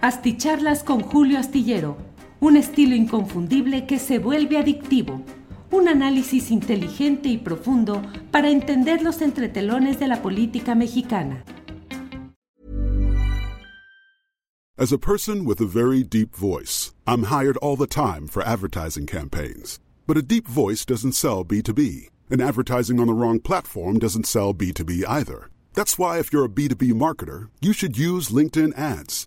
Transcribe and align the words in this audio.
Asticharlas 0.00 0.84
con 0.84 1.00
Julio 1.00 1.40
Astillero, 1.40 1.96
un 2.38 2.56
estilo 2.56 2.94
inconfundible 2.94 3.84
que 3.84 3.98
se 3.98 4.20
vuelve 4.20 4.56
adictivo. 4.56 5.24
Un 5.72 5.88
análisis 5.88 6.52
inteligente 6.52 7.28
y 7.28 7.36
profundo 7.36 8.00
para 8.30 8.48
entender 8.48 9.02
los 9.02 9.20
entretelones 9.22 9.98
de 9.98 10.06
la 10.06 10.22
política 10.22 10.76
mexicana. 10.76 11.42
As 14.78 14.92
a 14.92 14.98
person 14.98 15.44
with 15.44 15.60
a 15.60 15.66
very 15.66 16.04
deep 16.04 16.36
voice, 16.36 16.94
I'm 17.04 17.24
hired 17.24 17.56
all 17.56 17.76
the 17.76 17.88
time 17.88 18.28
for 18.28 18.44
advertising 18.44 19.06
campaigns. 19.06 19.80
But 20.06 20.16
a 20.16 20.22
deep 20.22 20.46
voice 20.46 20.84
doesn't 20.84 21.16
sell 21.16 21.44
B2B, 21.44 22.08
and 22.30 22.40
advertising 22.40 23.00
on 23.00 23.08
the 23.08 23.14
wrong 23.14 23.40
platform 23.40 23.98
doesn't 23.98 24.28
sell 24.28 24.54
B2B 24.54 25.02
either. 25.08 25.50
That's 25.74 25.98
why, 25.98 26.20
if 26.20 26.32
you're 26.32 26.44
a 26.44 26.48
B2B 26.48 26.92
marketer, 26.92 27.48
you 27.60 27.72
should 27.72 27.98
use 27.98 28.28
LinkedIn 28.28 28.78
ads. 28.78 29.26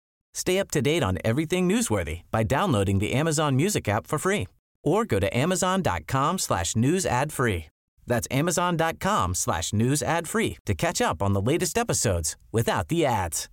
Stay 0.33 0.59
up 0.59 0.71
to 0.71 0.81
date 0.81 1.03
on 1.03 1.17
everything 1.23 1.67
newsworthy 1.67 2.21
by 2.31 2.43
downloading 2.43 2.99
the 2.99 3.13
Amazon 3.13 3.55
Music 3.55 3.87
app 3.87 4.07
for 4.07 4.17
free 4.17 4.47
or 4.83 5.05
go 5.05 5.19
to 5.19 5.37
amazon.com 5.37 6.39
slash 6.39 6.75
news 6.75 7.05
ad 7.05 7.31
free. 7.31 7.65
That's 8.07 8.27
amazon.com 8.31 9.35
slash 9.35 9.73
news 9.73 10.01
ad 10.01 10.27
free 10.27 10.57
to 10.65 10.73
catch 10.73 11.01
up 11.01 11.21
on 11.21 11.33
the 11.33 11.41
latest 11.41 11.77
episodes 11.77 12.35
without 12.51 12.87
the 12.87 13.05
ads. 13.05 13.47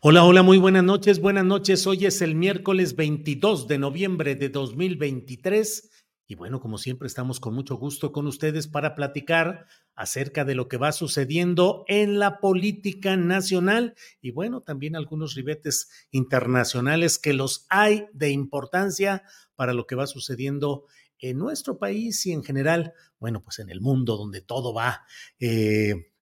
Hola, 0.00 0.22
hola, 0.22 0.44
muy 0.44 0.58
buenas 0.58 0.84
noches, 0.84 1.20
buenas 1.20 1.44
noches. 1.44 1.84
Hoy 1.84 2.06
es 2.06 2.22
el 2.22 2.36
miércoles 2.36 2.94
22 2.94 3.66
de 3.66 3.78
noviembre 3.78 4.36
de 4.36 4.48
2023 4.48 5.90
y 6.30 6.34
bueno, 6.34 6.60
como 6.60 6.76
siempre 6.76 7.08
estamos 7.08 7.40
con 7.40 7.54
mucho 7.54 7.76
gusto 7.76 8.12
con 8.12 8.26
ustedes 8.26 8.68
para 8.68 8.94
platicar 8.94 9.66
acerca 9.94 10.44
de 10.44 10.54
lo 10.54 10.68
que 10.68 10.76
va 10.76 10.92
sucediendo 10.92 11.86
en 11.88 12.18
la 12.18 12.38
política 12.38 13.16
nacional 13.16 13.94
y 14.20 14.30
bueno, 14.30 14.60
también 14.60 14.94
algunos 14.94 15.34
ribetes 15.34 15.88
internacionales 16.10 17.18
que 17.18 17.32
los 17.32 17.64
hay 17.70 18.08
de 18.12 18.28
importancia 18.28 19.22
para 19.56 19.72
lo 19.72 19.86
que 19.86 19.94
va 19.94 20.06
sucediendo 20.06 20.84
en 21.18 21.38
nuestro 21.38 21.78
país 21.78 22.26
y 22.26 22.32
en 22.32 22.44
general, 22.44 22.92
bueno, 23.18 23.42
pues 23.42 23.58
en 23.58 23.70
el 23.70 23.80
mundo 23.80 24.18
donde 24.18 24.42
todo 24.42 24.74
va 24.74 25.06
eh, 25.40 26.12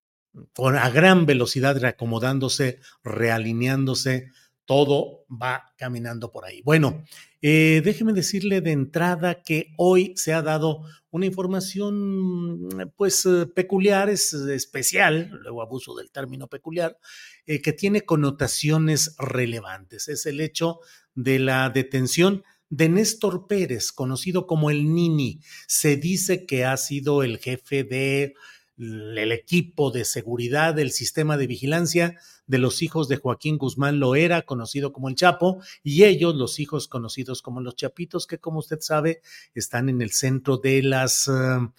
con 0.54 0.76
a 0.76 0.88
gran 0.90 1.26
velocidad 1.26 1.80
reacomodándose, 1.80 2.78
realineándose, 3.02 4.30
todo 4.66 5.24
va 5.30 5.72
caminando 5.76 6.30
por 6.30 6.44
ahí. 6.44 6.62
Bueno, 6.62 7.04
eh, 7.48 7.80
déjeme 7.84 8.12
decirle 8.12 8.60
de 8.60 8.72
entrada 8.72 9.44
que 9.44 9.72
hoy 9.76 10.14
se 10.16 10.32
ha 10.32 10.42
dado 10.42 10.82
una 11.10 11.26
información 11.26 12.90
pues 12.96 13.24
eh, 13.24 13.46
peculiar, 13.46 14.10
es 14.10 14.32
especial, 14.32 15.30
luego 15.44 15.62
abuso 15.62 15.94
del 15.94 16.10
término 16.10 16.48
peculiar, 16.48 16.98
eh, 17.46 17.62
que 17.62 17.72
tiene 17.72 18.00
connotaciones 18.00 19.14
relevantes. 19.16 20.08
Es 20.08 20.26
el 20.26 20.40
hecho 20.40 20.80
de 21.14 21.38
la 21.38 21.70
detención 21.70 22.42
de 22.68 22.88
Néstor 22.88 23.46
Pérez, 23.46 23.92
conocido 23.92 24.48
como 24.48 24.68
el 24.68 24.92
Nini. 24.92 25.38
Se 25.68 25.96
dice 25.96 26.46
que 26.46 26.64
ha 26.64 26.76
sido 26.76 27.22
el 27.22 27.38
jefe 27.38 27.84
de 27.84 28.34
el 28.78 29.32
equipo 29.32 29.90
de 29.90 30.04
seguridad 30.04 30.74
del 30.74 30.90
sistema 30.90 31.36
de 31.36 31.46
vigilancia 31.46 32.18
de 32.46 32.58
los 32.58 32.82
hijos 32.82 33.08
de 33.08 33.16
Joaquín 33.16 33.58
Guzmán 33.58 33.98
Loera, 33.98 34.42
conocido 34.42 34.92
como 34.92 35.08
el 35.08 35.14
Chapo, 35.14 35.60
y 35.82 36.04
ellos, 36.04 36.34
los 36.34 36.60
hijos 36.60 36.86
conocidos 36.86 37.42
como 37.42 37.60
los 37.60 37.76
Chapitos, 37.76 38.26
que 38.26 38.38
como 38.38 38.58
usted 38.58 38.78
sabe, 38.80 39.22
están 39.54 39.88
en 39.88 40.02
el 40.02 40.10
centro 40.12 40.58
de 40.58 40.82
las 40.82 41.26
uh, 41.28 41.72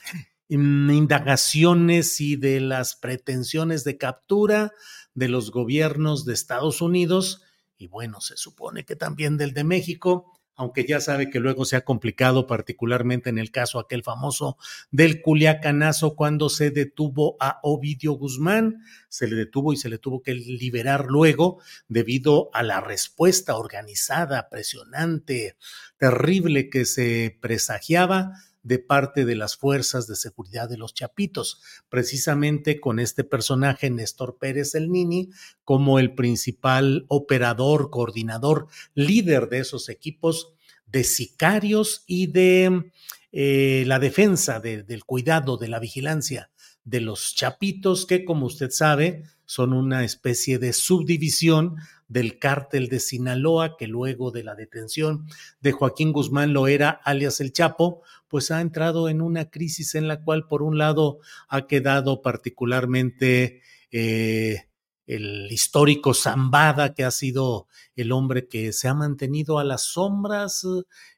indagaciones 0.49 2.19
y 2.19 2.35
de 2.35 2.59
las 2.59 2.95
pretensiones 2.95 3.83
de 3.83 3.97
captura 3.97 4.73
de 5.13 5.29
los 5.29 5.51
gobiernos 5.51 6.25
de 6.25 6.33
Estados 6.33 6.81
Unidos, 6.81 7.43
y 7.77 7.87
bueno, 7.87 8.21
se 8.21 8.37
supone 8.37 8.85
que 8.85 8.95
también 8.95 9.37
del 9.37 9.53
de 9.53 9.63
México, 9.63 10.36
aunque 10.57 10.85
ya 10.85 10.99
sabe 10.99 11.29
que 11.29 11.39
luego 11.39 11.65
se 11.65 11.75
ha 11.75 11.85
complicado, 11.85 12.47
particularmente 12.47 13.29
en 13.29 13.37
el 13.37 13.51
caso 13.51 13.79
aquel 13.79 14.03
famoso 14.03 14.57
del 14.89 15.21
Culiacanazo, 15.21 16.15
cuando 16.15 16.49
se 16.49 16.71
detuvo 16.71 17.37
a 17.39 17.59
Ovidio 17.61 18.13
Guzmán, 18.13 18.83
se 19.07 19.27
le 19.27 19.35
detuvo 19.35 19.71
y 19.71 19.77
se 19.77 19.87
le 19.87 19.99
tuvo 19.99 20.23
que 20.23 20.33
liberar 20.33 21.05
luego 21.05 21.59
debido 21.87 22.49
a 22.53 22.63
la 22.63 22.81
respuesta 22.81 23.55
organizada, 23.55 24.49
presionante, 24.49 25.55
terrible 25.97 26.69
que 26.69 26.85
se 26.85 27.37
presagiaba 27.39 28.33
de 28.67 28.79
parte 28.79 29.23
de 29.23 29.35
las 29.35 29.55
fuerzas 29.55 30.07
de 30.07 30.15
seguridad 30.17 30.67
de 30.67 30.77
los 30.77 30.93
Chapitos, 30.93 31.61
precisamente 31.89 32.81
con 32.81 32.99
este 32.99 33.23
personaje, 33.23 33.89
Néstor 33.89 34.37
Pérez 34.37 34.75
el 34.75 34.91
Nini, 34.91 35.29
como 35.63 35.99
el 35.99 36.13
principal 36.13 37.05
operador, 37.07 37.89
coordinador, 37.89 38.67
líder 38.93 39.47
de 39.47 39.59
esos 39.59 39.87
equipos 39.87 40.53
de 40.85 41.05
sicarios 41.05 42.03
y 42.07 42.27
de 42.27 42.91
eh, 43.31 43.83
la 43.87 43.99
defensa 43.99 44.59
del 44.59 45.03
cuidado, 45.05 45.57
de 45.57 45.69
la 45.69 45.79
vigilancia 45.79 46.51
de 46.83 47.01
los 47.01 47.35
Chapitos, 47.35 48.05
que 48.05 48.25
como 48.25 48.47
usted 48.47 48.71
sabe, 48.71 49.23
son 49.45 49.71
una 49.71 50.03
especie 50.03 50.59
de 50.59 50.73
subdivisión 50.73 51.77
del 52.07 52.39
cártel 52.39 52.87
de 52.87 52.99
Sinaloa, 52.99 53.77
que 53.77 53.87
luego 53.87 54.31
de 54.31 54.43
la 54.43 54.55
detención 54.55 55.27
de 55.61 55.71
Joaquín 55.71 56.11
Guzmán 56.11 56.53
Loera, 56.53 57.01
alias 57.03 57.39
el 57.41 57.53
Chapo, 57.53 58.01
pues 58.27 58.51
ha 58.51 58.61
entrado 58.61 59.09
en 59.09 59.21
una 59.21 59.49
crisis 59.49 59.95
en 59.95 60.07
la 60.07 60.21
cual, 60.23 60.47
por 60.47 60.61
un 60.61 60.77
lado, 60.77 61.19
ha 61.47 61.67
quedado 61.67 62.21
particularmente 62.21 63.61
eh, 63.91 64.67
el 65.07 65.47
histórico 65.51 66.13
Zambada, 66.13 66.93
que 66.93 67.05
ha 67.05 67.11
sido 67.11 67.67
el 67.95 68.11
hombre 68.11 68.47
que 68.47 68.73
se 68.73 68.87
ha 68.89 68.93
mantenido 68.93 69.57
a 69.57 69.63
las 69.63 69.83
sombras 69.83 70.67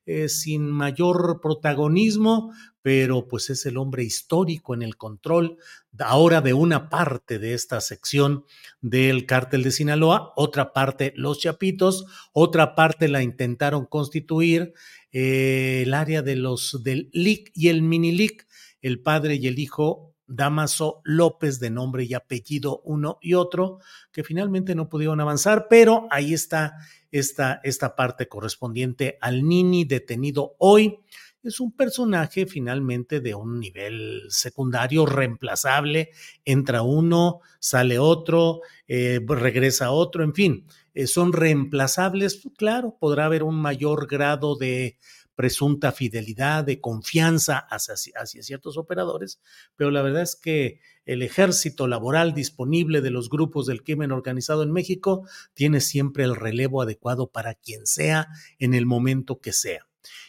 eh, 0.05 0.29
sin 0.29 0.69
mayor 0.71 1.41
protagonismo, 1.41 2.53
pero 2.81 3.27
pues 3.27 3.49
es 3.49 3.65
el 3.65 3.77
hombre 3.77 4.03
histórico 4.03 4.73
en 4.73 4.83
el 4.83 4.95
control 4.95 5.57
ahora 5.99 6.41
de 6.41 6.53
una 6.53 6.89
parte 6.89 7.39
de 7.39 7.53
esta 7.53 7.81
sección 7.81 8.45
del 8.79 9.25
cártel 9.25 9.63
de 9.63 9.71
Sinaloa, 9.71 10.33
otra 10.35 10.71
parte 10.71 11.11
los 11.15 11.39
Chapitos, 11.39 12.05
otra 12.31 12.75
parte 12.75 13.07
la 13.07 13.23
intentaron 13.23 13.85
constituir 13.85 14.73
eh, 15.11 15.83
el 15.85 15.93
área 15.93 16.21
de 16.21 16.35
los 16.35 16.83
del 16.83 17.09
LIC 17.11 17.51
y 17.55 17.69
el 17.69 17.81
mini 17.81 18.11
LIC, 18.11 18.47
el 18.81 19.01
padre 19.01 19.35
y 19.35 19.47
el 19.47 19.59
hijo 19.59 20.08
Damaso 20.29 21.01
López, 21.03 21.59
de 21.59 21.69
nombre 21.69 22.05
y 22.05 22.13
apellido 22.13 22.81
uno 22.85 23.17
y 23.21 23.33
otro, 23.33 23.79
que 24.11 24.23
finalmente 24.23 24.75
no 24.75 24.87
pudieron 24.87 25.19
avanzar, 25.19 25.67
pero 25.69 26.07
ahí 26.11 26.33
está 26.33 26.77
esta, 27.11 27.59
esta 27.63 27.95
parte 27.95 28.27
correspondiente 28.27 29.17
al 29.21 29.43
Nini 29.43 29.85
detenido 29.85 30.55
hoy. 30.59 30.99
Es 31.41 31.61
un 31.61 31.71
personaje 31.71 32.45
finalmente 32.45 33.21
de 33.21 33.33
un 33.33 33.59
nivel 33.59 34.23
secundario 34.27 35.05
reemplazable. 35.05 36.09
Entra 36.43 36.81
uno, 36.81 37.39
sale 37.59 37.97
otro, 37.97 38.59
eh, 38.87 39.21
regresa 39.25 39.91
otro, 39.91 40.23
en 40.23 40.33
fin, 40.33 40.65
eh, 40.93 41.07
son 41.07 41.31
reemplazables. 41.31 42.41
Claro, 42.57 42.97
podrá 42.99 43.25
haber 43.25 43.43
un 43.43 43.55
mayor 43.55 44.07
grado 44.07 44.57
de 44.57 44.97
presunta 45.39 45.93
fidelidad, 45.93 46.65
de 46.65 46.81
confianza 46.81 47.59
hacia, 47.59 47.95
ciertos 48.25 48.77
operadores, 48.77 49.39
pero 49.77 49.89
la 49.89 50.01
verdad 50.01 50.23
es 50.23 50.35
que 50.35 50.81
el 51.05 51.21
ejército 51.21 51.87
laboral 51.87 52.33
disponible 52.33 52.99
de 52.99 53.09
los 53.09 53.29
grupos 53.29 53.65
del 53.65 53.81
crimen 53.81 54.11
organizado 54.11 54.63
en 54.63 54.73
México 54.73 55.25
tiene 55.53 55.79
siempre 55.79 56.25
el 56.25 56.35
relevo 56.35 56.81
adecuado 56.81 57.31
para 57.31 57.53
quien 57.53 57.87
sea 57.87 58.27
en 58.57 58.73
el 58.73 58.85
momento 58.85 59.39
que 59.39 59.53
sea. 59.53 59.87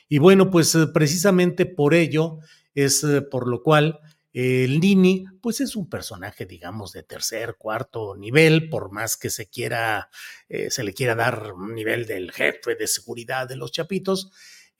Y 0.09 0.19
bueno, 0.19 0.49
pues 0.49 0.77
eh, 0.77 0.87
precisamente 0.95 1.67
por 1.67 1.95
ello 1.95 2.39
es 2.77 3.03
eh, 3.03 3.21
por 3.21 3.49
lo 3.49 3.65
cual 3.65 3.99
el 4.33 4.79
Lini, 4.79 5.25
pues 5.43 5.61
es 5.61 5.75
un 5.75 5.89
personaje, 5.89 6.47
digamos, 6.47 6.93
de 6.93 7.03
tercer, 7.03 7.57
cuarto 7.59 8.15
nivel, 8.15 8.69
por 8.69 8.93
más 8.93 9.17
que 9.17 9.29
se 9.29 9.49
quiera, 9.49 10.09
eh, 10.49 10.71
se 10.71 10.85
le 10.85 10.95
quiera 10.95 11.17
dar 11.17 11.53
un 11.53 11.75
nivel 11.75 12.07
del 12.07 12.31
jefe 12.31 12.77
de 12.77 12.87
seguridad 12.87 13.49
de 13.49 13.57
los 13.57 13.73
chapitos, 13.73 14.31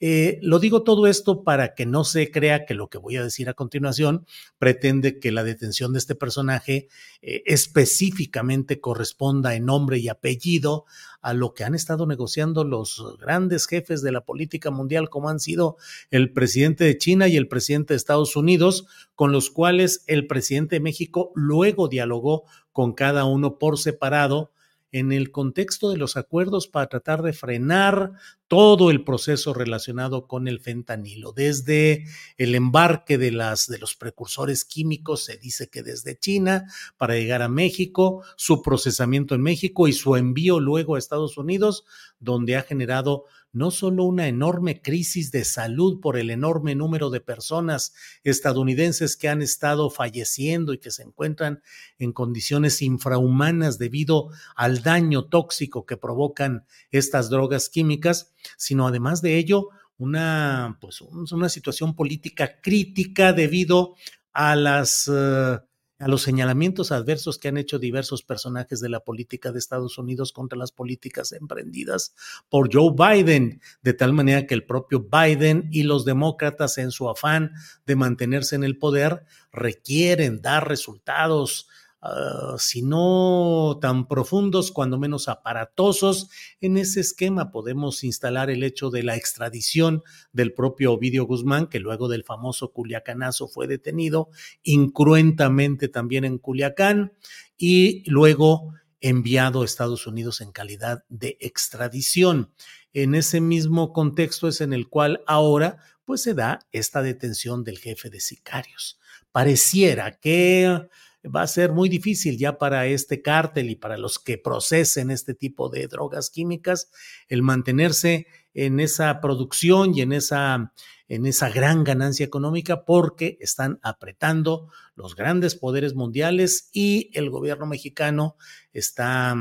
eh, 0.03 0.39
lo 0.41 0.57
digo 0.57 0.81
todo 0.81 1.05
esto 1.05 1.43
para 1.43 1.75
que 1.75 1.85
no 1.85 2.03
se 2.03 2.31
crea 2.31 2.65
que 2.65 2.73
lo 2.73 2.89
que 2.89 2.97
voy 2.97 3.17
a 3.17 3.23
decir 3.23 3.49
a 3.49 3.53
continuación 3.53 4.25
pretende 4.57 5.19
que 5.19 5.31
la 5.31 5.43
detención 5.43 5.93
de 5.93 5.99
este 5.99 6.15
personaje 6.15 6.87
eh, 7.21 7.43
específicamente 7.45 8.81
corresponda 8.81 9.53
en 9.53 9.65
nombre 9.65 9.99
y 9.99 10.09
apellido 10.09 10.85
a 11.21 11.35
lo 11.35 11.53
que 11.53 11.65
han 11.65 11.75
estado 11.75 12.07
negociando 12.07 12.63
los 12.63 13.15
grandes 13.19 13.67
jefes 13.67 14.01
de 14.01 14.11
la 14.11 14.25
política 14.25 14.71
mundial, 14.71 15.07
como 15.11 15.29
han 15.29 15.39
sido 15.39 15.77
el 16.09 16.33
presidente 16.33 16.83
de 16.83 16.97
China 16.97 17.27
y 17.27 17.37
el 17.37 17.47
presidente 17.47 17.93
de 17.93 17.97
Estados 17.97 18.35
Unidos, 18.35 18.87
con 19.13 19.31
los 19.31 19.51
cuales 19.51 20.03
el 20.07 20.25
presidente 20.25 20.77
de 20.77 20.79
México 20.79 21.31
luego 21.35 21.87
dialogó 21.87 22.45
con 22.71 22.93
cada 22.93 23.25
uno 23.25 23.59
por 23.59 23.77
separado 23.77 24.51
en 24.91 25.11
el 25.11 25.31
contexto 25.31 25.89
de 25.89 25.97
los 25.97 26.17
acuerdos 26.17 26.67
para 26.67 26.87
tratar 26.87 27.21
de 27.21 27.33
frenar 27.33 28.13
todo 28.51 28.91
el 28.91 29.05
proceso 29.05 29.53
relacionado 29.53 30.27
con 30.27 30.49
el 30.49 30.59
fentanilo. 30.59 31.31
Desde 31.31 32.03
el 32.37 32.53
embarque 32.53 33.17
de, 33.17 33.31
los 33.31 33.95
precursores 33.97 34.65
químicos, 34.65 35.23
se 35.23 35.37
dice 35.37 35.69
que 35.69 35.83
desde 35.83 36.19
China 36.19 36.65
para 36.97 37.13
llegar 37.13 37.43
a 37.43 37.47
México, 37.47 38.23
su 38.35 38.61
procesamiento 38.61 39.35
en 39.35 39.41
México 39.41 39.87
y 39.87 39.93
su 39.93 40.17
envío 40.17 40.59
luego 40.59 40.95
a 40.95 40.99
Estados 40.99 41.37
Unidos, 41.37 41.85
donde 42.19 42.57
ha 42.57 42.63
generado 42.63 43.23
no 43.53 43.71
solo 43.71 44.03
una 44.03 44.27
enorme 44.27 44.81
crisis 44.81 45.31
de 45.31 45.43
salud 45.43 45.99
por 45.99 46.17
el 46.17 46.29
enorme 46.29 46.75
número 46.75 47.09
de 47.09 47.19
personas 47.19 47.93
estadounidenses 48.23 49.17
que 49.17 49.29
han 49.29 49.41
estado 49.41 49.89
falleciendo 49.89 50.73
y 50.73 50.77
que 50.77 50.91
se 50.91 51.03
encuentran 51.03 51.61
en 51.99 52.13
condiciones 52.13 52.81
infrahumanas 52.81 53.77
debido 53.77 54.29
al 54.55 54.83
daño 54.83 55.25
tóxico 55.25 55.85
que 55.85 55.97
provocan 55.97 56.65
estas 56.91 57.29
drogas 57.29 57.69
químicas, 57.69 58.33
sino 58.57 58.87
además 58.87 59.21
de 59.21 59.37
ello 59.37 59.69
una, 59.97 60.77
pues, 60.81 61.01
una 61.01 61.49
situación 61.49 61.95
política 61.95 62.59
crítica 62.61 63.33
debido 63.33 63.95
a 64.33 64.55
las... 64.55 65.09
Eh, 65.13 65.59
a 66.01 66.07
los 66.07 66.23
señalamientos 66.23 66.91
adversos 66.91 67.37
que 67.37 67.47
han 67.47 67.57
hecho 67.57 67.77
diversos 67.77 68.23
personajes 68.23 68.79
de 68.79 68.89
la 68.89 69.01
política 69.01 69.51
de 69.51 69.59
Estados 69.59 69.99
Unidos 69.99 70.31
contra 70.31 70.57
las 70.57 70.71
políticas 70.71 71.31
emprendidas 71.31 72.15
por 72.49 72.73
Joe 72.73 72.93
Biden, 72.97 73.61
de 73.83 73.93
tal 73.93 74.11
manera 74.11 74.47
que 74.47 74.55
el 74.55 74.65
propio 74.65 75.07
Biden 75.07 75.69
y 75.71 75.83
los 75.83 76.03
demócratas 76.03 76.79
en 76.79 76.89
su 76.89 77.07
afán 77.07 77.51
de 77.85 77.95
mantenerse 77.95 78.55
en 78.55 78.63
el 78.63 78.79
poder 78.79 79.25
requieren 79.51 80.41
dar 80.41 80.67
resultados 80.67 81.67
Ah, 82.03 82.55
si 82.57 82.81
no 82.81 83.77
tan 83.79 84.07
profundos, 84.07 84.71
cuando 84.71 84.97
menos 84.97 85.27
aparatosos. 85.27 86.29
En 86.59 86.77
ese 86.77 86.99
esquema 86.99 87.51
podemos 87.51 88.03
instalar 88.03 88.49
el 88.49 88.63
hecho 88.63 88.89
de 88.89 89.03
la 89.03 89.15
extradición 89.15 90.01
del 90.33 90.53
propio 90.53 90.93
Ovidio 90.93 91.25
Guzmán, 91.25 91.67
que 91.67 91.79
luego 91.79 92.07
del 92.07 92.23
famoso 92.23 92.71
Culiacanazo 92.73 93.47
fue 93.47 93.67
detenido 93.67 94.29
incruentamente 94.63 95.89
también 95.89 96.25
en 96.25 96.39
Culiacán 96.39 97.13
y 97.55 98.09
luego 98.09 98.73
enviado 98.99 99.61
a 99.61 99.65
Estados 99.65 100.07
Unidos 100.07 100.41
en 100.41 100.51
calidad 100.51 101.03
de 101.09 101.37
extradición. 101.39 102.51
En 102.93 103.13
ese 103.13 103.41
mismo 103.41 103.93
contexto 103.93 104.47
es 104.47 104.59
en 104.61 104.73
el 104.73 104.89
cual 104.89 105.23
ahora 105.27 105.77
pues 106.03 106.23
se 106.23 106.33
da 106.33 106.59
esta 106.71 107.03
detención 107.03 107.63
del 107.63 107.77
jefe 107.77 108.09
de 108.09 108.19
sicarios. 108.19 108.99
Pareciera 109.31 110.19
que 110.19 110.87
va 111.23 111.43
a 111.43 111.47
ser 111.47 111.71
muy 111.71 111.89
difícil 111.89 112.37
ya 112.37 112.57
para 112.57 112.85
este 112.87 113.21
cártel 113.21 113.69
y 113.69 113.75
para 113.75 113.97
los 113.97 114.19
que 114.19 114.37
procesen 114.37 115.11
este 115.11 115.33
tipo 115.33 115.69
de 115.69 115.87
drogas 115.87 116.29
químicas 116.29 116.91
el 117.27 117.43
mantenerse 117.43 118.27
en 118.53 118.79
esa 118.79 119.21
producción 119.21 119.95
y 119.95 120.01
en 120.01 120.13
esa, 120.13 120.73
en 121.07 121.25
esa 121.25 121.49
gran 121.49 121.83
ganancia 121.83 122.25
económica 122.25 122.85
porque 122.85 123.37
están 123.39 123.79
apretando 123.81 124.69
los 124.95 125.15
grandes 125.15 125.55
poderes 125.55 125.93
mundiales 125.93 126.69
y 126.73 127.11
el 127.13 127.29
gobierno 127.29 127.65
mexicano 127.65 128.35
está 128.73 129.35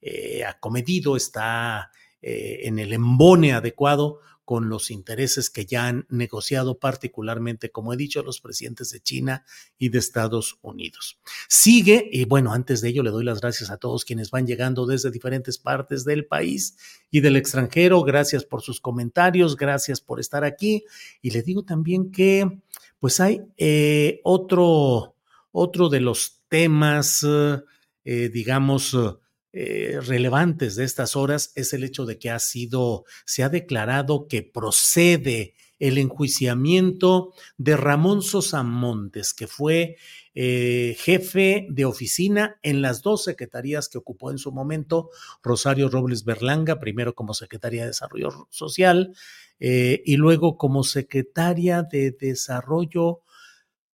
eh, 0.00 0.44
acomedido, 0.44 1.16
está 1.16 1.90
eh, 2.20 2.60
en 2.64 2.78
el 2.78 2.92
embone 2.92 3.52
adecuado 3.52 4.20
con 4.44 4.68
los 4.68 4.90
intereses 4.90 5.48
que 5.48 5.64
ya 5.64 5.86
han 5.86 6.06
negociado, 6.10 6.78
particularmente, 6.78 7.70
como 7.70 7.92
he 7.92 7.96
dicho, 7.96 8.22
los 8.22 8.40
presidentes 8.40 8.90
de 8.90 9.00
China 9.00 9.44
y 9.78 9.88
de 9.88 9.98
Estados 9.98 10.58
Unidos. 10.62 11.18
Sigue, 11.48 12.08
y 12.12 12.24
bueno, 12.26 12.52
antes 12.52 12.80
de 12.80 12.90
ello 12.90 13.02
le 13.02 13.10
doy 13.10 13.24
las 13.24 13.40
gracias 13.40 13.70
a 13.70 13.78
todos 13.78 14.04
quienes 14.04 14.30
van 14.30 14.46
llegando 14.46 14.86
desde 14.86 15.10
diferentes 15.10 15.58
partes 15.58 16.04
del 16.04 16.26
país 16.26 16.76
y 17.10 17.20
del 17.20 17.36
extranjero. 17.36 18.02
Gracias 18.02 18.44
por 18.44 18.60
sus 18.60 18.80
comentarios, 18.80 19.56
gracias 19.56 20.00
por 20.00 20.20
estar 20.20 20.44
aquí. 20.44 20.84
Y 21.22 21.30
le 21.30 21.42
digo 21.42 21.64
también 21.64 22.10
que, 22.10 22.60
pues 22.98 23.20
hay 23.20 23.40
eh, 23.56 24.20
otro, 24.24 25.16
otro 25.52 25.88
de 25.88 26.00
los 26.00 26.42
temas, 26.48 27.26
eh, 28.04 28.28
digamos, 28.28 28.94
eh, 29.56 30.00
relevantes 30.00 30.74
de 30.74 30.82
estas 30.82 31.14
horas 31.14 31.52
es 31.54 31.72
el 31.74 31.84
hecho 31.84 32.06
de 32.06 32.18
que 32.18 32.28
ha 32.28 32.40
sido, 32.40 33.04
se 33.24 33.44
ha 33.44 33.48
declarado 33.48 34.26
que 34.26 34.42
procede 34.42 35.54
el 35.78 35.96
enjuiciamiento 35.98 37.32
de 37.56 37.76
Ramón 37.76 38.22
Sosa 38.22 38.64
Montes, 38.64 39.32
que 39.32 39.46
fue 39.46 39.96
eh, 40.34 40.96
jefe 40.98 41.68
de 41.70 41.84
oficina 41.84 42.58
en 42.62 42.82
las 42.82 43.02
dos 43.02 43.22
secretarías 43.22 43.88
que 43.88 43.98
ocupó 43.98 44.32
en 44.32 44.38
su 44.38 44.50
momento 44.50 45.10
Rosario 45.40 45.88
Robles 45.88 46.24
Berlanga, 46.24 46.80
primero 46.80 47.14
como 47.14 47.32
secretaria 47.32 47.82
de 47.82 47.88
Desarrollo 47.88 48.48
Social 48.50 49.14
eh, 49.60 50.02
y 50.04 50.16
luego 50.16 50.58
como 50.58 50.82
secretaria 50.82 51.84
de 51.84 52.10
Desarrollo 52.10 53.20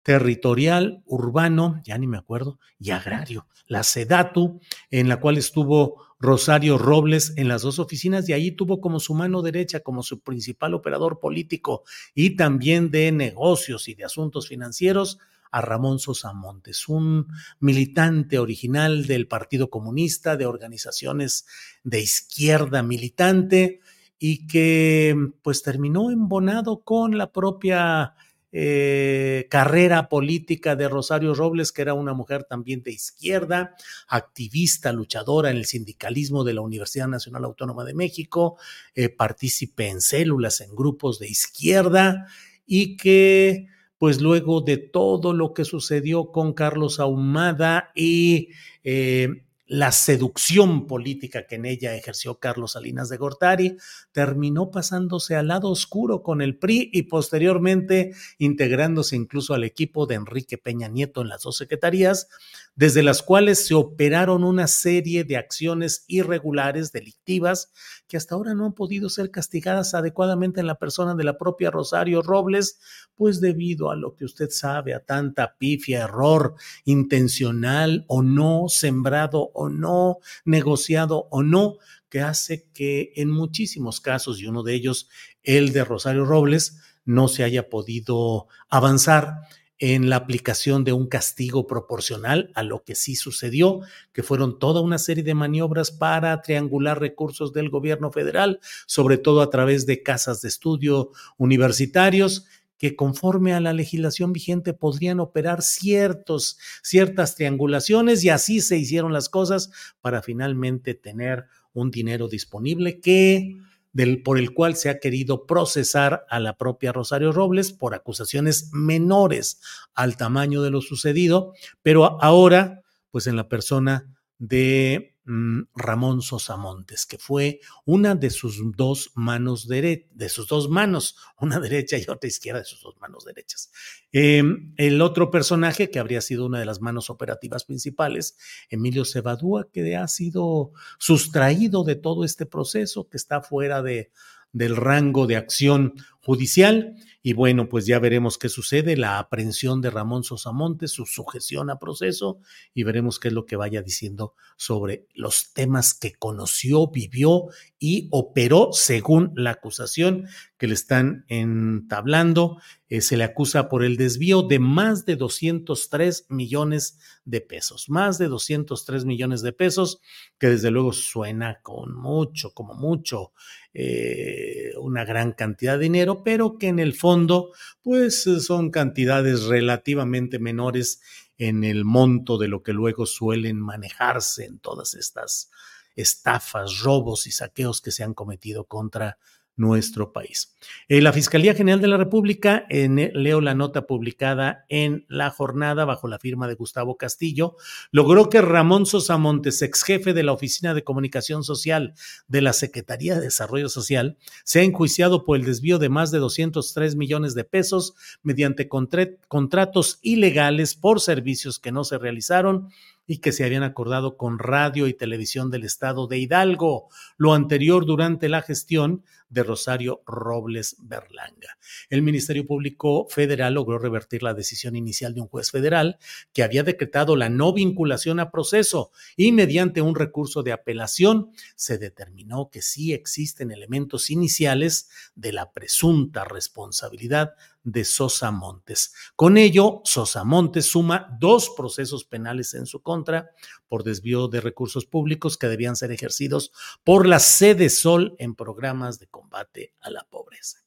territorial, 0.06 1.02
urbano, 1.04 1.82
ya 1.84 1.98
ni 1.98 2.06
me 2.06 2.16
acuerdo, 2.16 2.60
y 2.78 2.92
agrario, 2.92 3.48
la 3.66 3.82
SEDATU, 3.82 4.60
en 4.92 5.08
la 5.08 5.18
cual 5.18 5.36
estuvo 5.36 6.00
Rosario 6.20 6.78
Robles 6.78 7.34
en 7.36 7.48
las 7.48 7.62
dos 7.62 7.80
oficinas 7.80 8.28
y 8.28 8.32
ahí 8.32 8.52
tuvo 8.52 8.80
como 8.80 9.00
su 9.00 9.14
mano 9.14 9.42
derecha, 9.42 9.80
como 9.80 10.04
su 10.04 10.20
principal 10.20 10.74
operador 10.74 11.18
político 11.18 11.82
y 12.14 12.36
también 12.36 12.92
de 12.92 13.10
negocios 13.10 13.88
y 13.88 13.96
de 13.96 14.04
asuntos 14.04 14.46
financieros 14.46 15.18
a 15.50 15.60
Ramón 15.60 15.98
Sosa 15.98 16.32
Montes, 16.32 16.86
un 16.86 17.26
militante 17.58 18.38
original 18.38 19.06
del 19.06 19.26
Partido 19.26 19.70
Comunista, 19.70 20.36
de 20.36 20.46
organizaciones 20.46 21.46
de 21.82 22.00
izquierda 22.00 22.84
militante 22.84 23.80
y 24.20 24.46
que 24.46 25.16
pues 25.42 25.64
terminó 25.64 26.12
embonado 26.12 26.84
con 26.84 27.18
la 27.18 27.32
propia 27.32 28.14
eh, 28.52 29.46
carrera 29.50 30.08
política 30.08 30.76
de 30.76 30.88
Rosario 30.88 31.34
Robles, 31.34 31.72
que 31.72 31.82
era 31.82 31.94
una 31.94 32.14
mujer 32.14 32.44
también 32.44 32.82
de 32.82 32.92
izquierda, 32.92 33.74
activista, 34.08 34.92
luchadora 34.92 35.50
en 35.50 35.56
el 35.56 35.66
sindicalismo 35.66 36.44
de 36.44 36.54
la 36.54 36.60
Universidad 36.60 37.08
Nacional 37.08 37.44
Autónoma 37.44 37.84
de 37.84 37.94
México, 37.94 38.56
eh, 38.94 39.08
partícipe 39.08 39.88
en 39.88 40.00
células, 40.00 40.60
en 40.60 40.74
grupos 40.74 41.18
de 41.18 41.28
izquierda 41.28 42.26
y 42.66 42.96
que 42.96 43.68
pues 43.98 44.20
luego 44.20 44.60
de 44.60 44.76
todo 44.76 45.32
lo 45.32 45.54
que 45.54 45.64
sucedió 45.64 46.30
con 46.30 46.52
Carlos 46.52 47.00
Ahumada 47.00 47.90
y 47.94 48.50
eh, 48.84 49.45
la 49.66 49.90
seducción 49.90 50.86
política 50.86 51.46
que 51.46 51.56
en 51.56 51.66
ella 51.66 51.94
ejerció 51.94 52.38
Carlos 52.38 52.72
Salinas 52.72 53.08
de 53.08 53.16
Gortari, 53.16 53.76
terminó 54.12 54.70
pasándose 54.70 55.34
al 55.34 55.48
lado 55.48 55.70
oscuro 55.70 56.22
con 56.22 56.40
el 56.40 56.56
PRI 56.56 56.90
y 56.92 57.02
posteriormente 57.04 58.14
integrándose 58.38 59.16
incluso 59.16 59.54
al 59.54 59.64
equipo 59.64 60.06
de 60.06 60.14
Enrique 60.14 60.58
Peña 60.58 60.88
Nieto 60.88 61.22
en 61.22 61.28
las 61.28 61.42
dos 61.42 61.56
secretarías, 61.56 62.28
desde 62.76 63.02
las 63.02 63.22
cuales 63.22 63.66
se 63.66 63.74
operaron 63.74 64.44
una 64.44 64.66
serie 64.66 65.24
de 65.24 65.38
acciones 65.38 66.04
irregulares, 66.08 66.92
delictivas, 66.92 67.72
que 68.06 68.18
hasta 68.18 68.34
ahora 68.34 68.54
no 68.54 68.66
han 68.66 68.74
podido 68.74 69.08
ser 69.08 69.30
castigadas 69.30 69.94
adecuadamente 69.94 70.60
en 70.60 70.66
la 70.66 70.74
persona 70.74 71.14
de 71.14 71.24
la 71.24 71.38
propia 71.38 71.70
Rosario 71.70 72.20
Robles, 72.20 72.78
pues 73.14 73.40
debido 73.40 73.90
a 73.90 73.96
lo 73.96 74.14
que 74.14 74.26
usted 74.26 74.50
sabe, 74.50 74.94
a 74.94 75.00
tanta 75.00 75.56
pifia, 75.56 76.04
error 76.04 76.54
intencional 76.84 78.04
o 78.08 78.22
no, 78.22 78.66
sembrado 78.68 79.50
o 79.54 79.70
no, 79.70 80.18
negociado 80.44 81.28
o 81.30 81.42
no, 81.42 81.78
que 82.10 82.20
hace 82.20 82.68
que 82.74 83.12
en 83.16 83.30
muchísimos 83.30 84.02
casos, 84.02 84.38
y 84.38 84.46
uno 84.46 84.62
de 84.62 84.74
ellos 84.74 85.08
el 85.42 85.72
de 85.72 85.82
Rosario 85.82 86.26
Robles, 86.26 86.78
no 87.06 87.28
se 87.28 87.42
haya 87.42 87.70
podido 87.70 88.48
avanzar 88.68 89.38
en 89.78 90.08
la 90.08 90.16
aplicación 90.16 90.84
de 90.84 90.92
un 90.92 91.06
castigo 91.06 91.66
proporcional 91.66 92.50
a 92.54 92.62
lo 92.62 92.82
que 92.82 92.94
sí 92.94 93.14
sucedió, 93.14 93.80
que 94.12 94.22
fueron 94.22 94.58
toda 94.58 94.80
una 94.80 94.98
serie 94.98 95.22
de 95.22 95.34
maniobras 95.34 95.90
para 95.90 96.40
triangular 96.40 96.98
recursos 96.98 97.52
del 97.52 97.68
gobierno 97.68 98.10
federal, 98.10 98.60
sobre 98.86 99.18
todo 99.18 99.42
a 99.42 99.50
través 99.50 99.84
de 99.84 100.02
casas 100.02 100.40
de 100.40 100.48
estudio 100.48 101.10
universitarios 101.36 102.46
que 102.78 102.94
conforme 102.94 103.54
a 103.54 103.60
la 103.60 103.72
legislación 103.72 104.32
vigente 104.32 104.74
podrían 104.74 105.20
operar 105.20 105.62
ciertos, 105.62 106.58
ciertas 106.82 107.34
triangulaciones 107.34 108.22
y 108.24 108.28
así 108.28 108.60
se 108.60 108.76
hicieron 108.76 109.12
las 109.12 109.28
cosas 109.28 109.70
para 110.00 110.22
finalmente 110.22 110.94
tener 110.94 111.46
un 111.72 111.90
dinero 111.90 112.28
disponible 112.28 113.00
que 113.00 113.56
del, 113.96 114.22
por 114.22 114.38
el 114.38 114.52
cual 114.52 114.76
se 114.76 114.90
ha 114.90 115.00
querido 115.00 115.46
procesar 115.46 116.26
a 116.28 116.38
la 116.38 116.58
propia 116.58 116.92
Rosario 116.92 117.32
Robles 117.32 117.72
por 117.72 117.94
acusaciones 117.94 118.68
menores 118.72 119.58
al 119.94 120.18
tamaño 120.18 120.60
de 120.60 120.70
lo 120.70 120.82
sucedido, 120.82 121.54
pero 121.82 122.22
ahora, 122.22 122.82
pues 123.10 123.26
en 123.26 123.36
la 123.36 123.48
persona 123.48 124.14
de 124.38 125.15
Mm, 125.28 125.62
Ramón 125.74 126.22
Sosamontes, 126.22 127.04
que 127.04 127.18
fue 127.18 127.58
una 127.84 128.14
de 128.14 128.30
sus 128.30 128.60
dos 128.76 129.10
manos 129.16 129.66
de 129.66 130.28
sus 130.28 130.46
dos 130.46 130.68
manos, 130.68 131.16
una 131.40 131.58
derecha 131.58 131.98
y 131.98 132.04
otra 132.08 132.28
izquierda 132.28 132.60
de 132.60 132.64
sus 132.64 132.80
dos 132.80 132.96
manos 133.00 133.24
derechas. 133.24 133.72
Em, 134.12 134.72
el 134.76 135.02
otro 135.02 135.32
personaje 135.32 135.90
que 135.90 135.98
habría 135.98 136.20
sido 136.20 136.46
una 136.46 136.60
de 136.60 136.64
las 136.64 136.80
manos 136.80 137.10
operativas 137.10 137.64
principales, 137.64 138.36
Emilio 138.70 139.04
Cebadúa, 139.04 139.68
que 139.72 139.96
ha 139.96 140.06
sido 140.06 140.70
sustraído 141.00 141.82
de 141.82 141.96
todo 141.96 142.24
este 142.24 142.46
proceso, 142.46 143.08
que 143.08 143.16
está 143.16 143.42
fuera 143.42 143.82
de, 143.82 144.12
del 144.52 144.76
rango 144.76 145.26
de 145.26 145.36
acción 145.36 145.94
judicial. 146.26 146.96
Y 147.22 147.32
bueno, 147.32 147.68
pues 147.68 147.86
ya 147.86 147.98
veremos 147.98 148.38
qué 148.38 148.48
sucede, 148.48 148.96
la 148.96 149.18
aprehensión 149.18 149.80
de 149.80 149.90
Ramón 149.90 150.22
Sosamonte, 150.22 150.86
su 150.86 151.06
sujeción 151.06 151.70
a 151.70 151.78
proceso, 151.78 152.40
y 152.72 152.84
veremos 152.84 153.18
qué 153.18 153.28
es 153.28 153.34
lo 153.34 153.46
que 153.46 153.56
vaya 153.56 153.82
diciendo 153.82 154.34
sobre 154.56 155.06
los 155.14 155.52
temas 155.52 155.94
que 155.94 156.14
conoció, 156.14 156.88
vivió 156.88 157.46
y 157.78 158.08
operó 158.10 158.70
según 158.72 159.32
la 159.34 159.50
acusación 159.52 160.28
que 160.56 160.68
le 160.68 160.74
están 160.74 161.24
entablando. 161.28 162.58
Eh, 162.88 163.00
se 163.00 163.16
le 163.16 163.24
acusa 163.24 163.68
por 163.68 163.84
el 163.84 163.96
desvío 163.96 164.42
de 164.42 164.60
más 164.60 165.04
de 165.04 165.16
203 165.16 166.26
millones 166.28 166.98
de 167.24 167.40
pesos, 167.40 167.88
más 167.88 168.18
de 168.18 168.28
203 168.28 169.04
millones 169.04 169.42
de 169.42 169.52
pesos, 169.52 170.00
que 170.38 170.48
desde 170.48 170.70
luego 170.70 170.92
suena 170.92 171.60
con 171.62 171.94
mucho, 171.96 172.54
como 172.54 172.74
mucho, 172.74 173.32
eh, 173.74 174.72
una 174.80 175.04
gran 175.04 175.32
cantidad 175.32 175.74
de 175.74 175.84
dinero, 175.84 176.15
pero 176.24 176.58
que 176.58 176.68
en 176.68 176.78
el 176.78 176.94
fondo, 176.94 177.52
pues 177.82 178.22
son 178.22 178.70
cantidades 178.70 179.44
relativamente 179.44 180.38
menores 180.38 181.00
en 181.38 181.64
el 181.64 181.84
monto 181.84 182.38
de 182.38 182.48
lo 182.48 182.62
que 182.62 182.72
luego 182.72 183.06
suelen 183.06 183.60
manejarse 183.60 184.44
en 184.44 184.58
todas 184.58 184.94
estas 184.94 185.50
estafas, 185.94 186.80
robos 186.80 187.26
y 187.26 187.30
saqueos 187.30 187.80
que 187.80 187.90
se 187.90 188.04
han 188.04 188.14
cometido 188.14 188.64
contra 188.64 189.18
nuestro 189.56 190.12
país. 190.12 190.54
Eh, 190.88 191.00
la 191.00 191.12
Fiscalía 191.12 191.54
General 191.54 191.80
de 191.80 191.88
la 191.88 191.96
República, 191.96 192.66
en, 192.68 193.10
leo 193.14 193.40
la 193.40 193.54
nota 193.54 193.86
publicada 193.86 194.64
en 194.68 195.06
la 195.08 195.30
jornada 195.30 195.84
bajo 195.84 196.08
la 196.08 196.18
firma 196.18 196.46
de 196.46 196.54
Gustavo 196.54 196.96
Castillo, 196.96 197.56
logró 197.90 198.28
que 198.28 198.42
Ramón 198.42 198.86
Sosa 198.86 199.16
Montes, 199.16 199.62
ex 199.62 199.82
jefe 199.82 200.12
de 200.12 200.22
la 200.22 200.32
Oficina 200.32 200.74
de 200.74 200.84
Comunicación 200.84 201.42
Social 201.42 201.94
de 202.28 202.42
la 202.42 202.52
Secretaría 202.52 203.14
de 203.14 203.22
Desarrollo 203.22 203.68
Social, 203.68 204.18
sea 204.44 204.62
enjuiciado 204.62 205.24
por 205.24 205.38
el 205.38 205.44
desvío 205.44 205.78
de 205.78 205.88
más 205.88 206.10
de 206.10 206.18
203 206.18 206.96
millones 206.96 207.34
de 207.34 207.44
pesos 207.44 207.94
mediante 208.22 208.68
contratos 208.68 209.98
ilegales 210.02 210.74
por 210.74 211.00
servicios 211.00 211.58
que 211.58 211.72
no 211.72 211.84
se 211.84 211.98
realizaron 211.98 212.68
y 213.06 213.18
que 213.18 213.32
se 213.32 213.44
habían 213.44 213.62
acordado 213.62 214.16
con 214.16 214.38
Radio 214.38 214.88
y 214.88 214.94
Televisión 214.94 215.50
del 215.50 215.64
Estado 215.64 216.06
de 216.06 216.18
Hidalgo, 216.18 216.88
lo 217.16 217.34
anterior 217.34 217.86
durante 217.86 218.28
la 218.28 218.42
gestión 218.42 219.04
de 219.28 219.42
Rosario 219.42 220.02
Robles 220.06 220.76
Berlanga. 220.80 221.58
El 221.90 222.02
Ministerio 222.02 222.46
Público 222.46 223.06
Federal 223.08 223.54
logró 223.54 223.78
revertir 223.78 224.22
la 224.22 224.34
decisión 224.34 224.76
inicial 224.76 225.14
de 225.14 225.20
un 225.20 225.28
juez 225.28 225.50
federal 225.50 225.98
que 226.32 226.42
había 226.42 226.62
decretado 226.62 227.16
la 227.16 227.28
no 227.28 227.52
vinculación 227.52 228.20
a 228.20 228.30
proceso 228.30 228.92
y 229.16 229.32
mediante 229.32 229.82
un 229.82 229.94
recurso 229.94 230.42
de 230.42 230.52
apelación 230.52 231.30
se 231.56 231.78
determinó 231.78 232.50
que 232.50 232.62
sí 232.62 232.92
existen 232.92 233.50
elementos 233.50 234.10
iniciales 234.10 234.88
de 235.14 235.32
la 235.32 235.52
presunta 235.52 236.24
responsabilidad 236.24 237.34
de 237.66 237.84
Sosa 237.84 238.30
Montes. 238.30 238.94
Con 239.16 239.36
ello, 239.36 239.82
Sosa 239.84 240.24
Montes 240.24 240.66
suma 240.66 241.16
dos 241.20 241.50
procesos 241.50 242.04
penales 242.04 242.54
en 242.54 242.64
su 242.64 242.80
contra 242.80 243.30
por 243.68 243.82
desvío 243.82 244.28
de 244.28 244.40
recursos 244.40 244.86
públicos 244.86 245.36
que 245.36 245.48
debían 245.48 245.74
ser 245.74 245.90
ejercidos 245.90 246.52
por 246.84 247.06
la 247.06 247.18
sede 247.18 247.68
Sol 247.68 248.14
en 248.18 248.36
programas 248.36 249.00
de 249.00 249.08
combate 249.08 249.74
a 249.80 249.90
la 249.90 250.04
pobreza. 250.08 250.60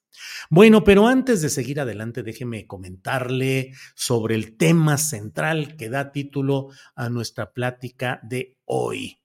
Bueno, 0.49 0.83
pero 0.83 1.07
antes 1.07 1.41
de 1.41 1.49
seguir 1.49 1.79
adelante, 1.79 2.21
déjeme 2.21 2.67
comentarle 2.67 3.73
sobre 3.95 4.35
el 4.35 4.57
tema 4.57 4.97
central 4.97 5.77
que 5.77 5.89
da 5.89 6.11
título 6.11 6.69
a 6.95 7.09
nuestra 7.09 7.53
plática 7.53 8.19
de 8.23 8.57
hoy. 8.65 9.21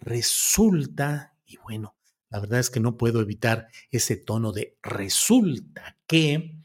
Resulta, 0.00 1.36
y 1.46 1.58
bueno, 1.58 1.94
la 2.30 2.40
verdad 2.40 2.58
es 2.58 2.70
que 2.70 2.80
no 2.80 2.96
puedo 2.96 3.20
evitar 3.20 3.68
ese 3.92 4.16
tono 4.16 4.50
de 4.50 4.76
resulta 4.82 5.98
que 6.08 6.61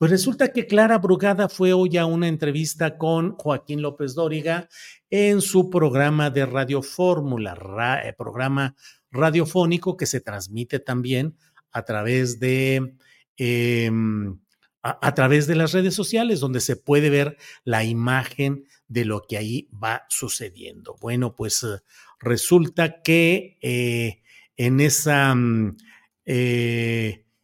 pues 0.00 0.10
resulta 0.10 0.50
que 0.50 0.66
Clara 0.66 0.96
Brugada 0.96 1.50
fue 1.50 1.74
hoy 1.74 1.98
a 1.98 2.06
una 2.06 2.26
entrevista 2.26 2.96
con 2.96 3.32
Joaquín 3.32 3.82
López 3.82 4.14
Dóriga 4.14 4.66
en 5.10 5.42
su 5.42 5.68
programa 5.68 6.30
de 6.30 6.46
Radio 6.46 6.80
Fórmula, 6.80 8.00
eh, 8.02 8.14
programa 8.16 8.74
radiofónico 9.10 9.98
que 9.98 10.06
se 10.06 10.22
transmite 10.22 10.78
también 10.78 11.36
a 11.70 11.82
través 11.84 12.40
de 12.40 12.94
em, 13.36 14.40
a, 14.82 15.14
través 15.14 15.46
de 15.46 15.56
las 15.56 15.72
redes 15.72 15.96
sociales, 15.96 16.40
donde 16.40 16.60
se 16.60 16.76
puede 16.76 17.10
ver 17.10 17.36
la 17.64 17.84
imagen 17.84 18.64
de 18.88 19.04
lo 19.04 19.20
que 19.28 19.36
ahí 19.36 19.68
va 19.84 20.06
sucediendo. 20.08 20.96
Bueno, 21.02 21.36
pues 21.36 21.62
eh, 21.62 21.82
resulta 22.20 23.02
que 23.02 23.58
eh, 23.60 24.22
en 24.56 24.80
esa 24.80 25.34
mm, 25.34 25.76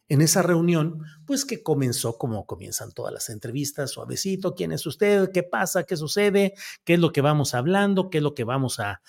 en 0.09 0.21
esa 0.21 0.41
reunión, 0.41 1.03
pues 1.25 1.43
que 1.43 1.61
comenzó 1.61 2.17
como 2.17 2.45
comienzan 2.45 2.93
todas 2.93 3.13
las 3.13 3.29
entrevistas, 3.29 3.91
suavecito, 3.91 4.55
¿quién 4.55 4.71
es 4.71 4.85
usted? 4.85 5.31
¿Qué 5.33 5.43
pasa? 5.43 5.83
¿Qué 5.83 5.97
sucede? 5.97 6.53
¿Qué 6.85 6.93
es 6.93 6.99
lo 6.99 7.11
que 7.11 7.21
vamos 7.21 7.53
hablando? 7.53 8.09
¿Qué 8.09 8.19
es 8.19 8.23
lo 8.23 8.33
que 8.33 8.45
vamos 8.45 8.79
a, 8.79 9.01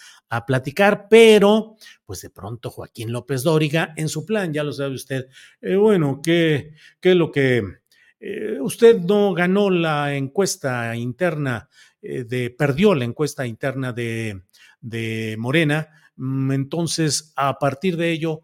platicar? 0.47 1.07
Pero, 1.09 1.77
pues 2.05 2.21
de 2.23 2.31
pronto 2.31 2.71
Joaquín 2.71 3.13
López 3.13 3.45
Dóriga, 3.45 3.95
en 3.97 4.09
su 4.09 4.27
plan, 4.27 4.53
ya 4.53 4.65
lo 4.65 4.73
sabe 4.73 4.95
usted, 4.95 5.29
eh, 5.61 5.77
bueno, 5.77 6.21
¿qué, 6.23 6.75
¿qué, 7.01 7.13
es 7.13 7.17
lo 7.17 7.31
que... 7.31 7.63
Eh, 8.21 8.59
usted 8.61 9.01
no 9.01 9.33
ganó 9.33 9.71
la 9.71 10.17
encuesta 10.17 10.97
interna, 10.97 11.69
eh, 12.03 12.25
de, 12.25 12.51
perdió 12.51 12.95
la 12.95 13.05
encuesta 13.05 13.47
interna 13.47 13.93
de, 13.93 14.43
de 14.81 15.37
Morena, 15.39 15.89
mm, 16.17 16.51
entonces 16.53 17.33
a 17.37 17.59
partir 17.59 17.97
de 17.97 18.11
ello... 18.11 18.43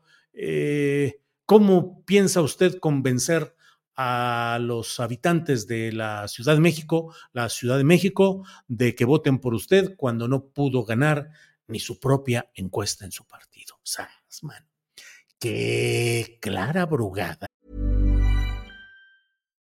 ¿Cómo 1.47 2.03
piensa 2.05 2.41
usted 2.41 2.79
convencer 2.79 3.55
a 3.97 4.59
los 4.61 4.99
habitantes 4.99 5.67
de 5.67 5.93
la 5.93 6.27
Ciudad 6.29 6.55
de 6.55 6.61
México, 6.61 7.15
la 7.33 7.49
Ciudad 7.49 7.77
de 7.77 7.85
México, 7.85 8.45
de 8.67 8.95
que 8.95 9.05
voten 9.05 9.39
por 9.39 9.55
usted 9.55 9.95
cuando 9.97 10.27
no 10.27 10.47
pudo 10.47 10.85
ganar 10.85 11.31
ni 11.67 11.79
su 11.79 12.01
propia 12.01 12.51
encuesta 12.55 13.05
en 13.05 13.13
su 13.13 13.27
partido? 13.27 13.79
man. 14.43 14.67
Qué 15.39 16.39
clara 16.41 16.87
brugada. 16.87 17.47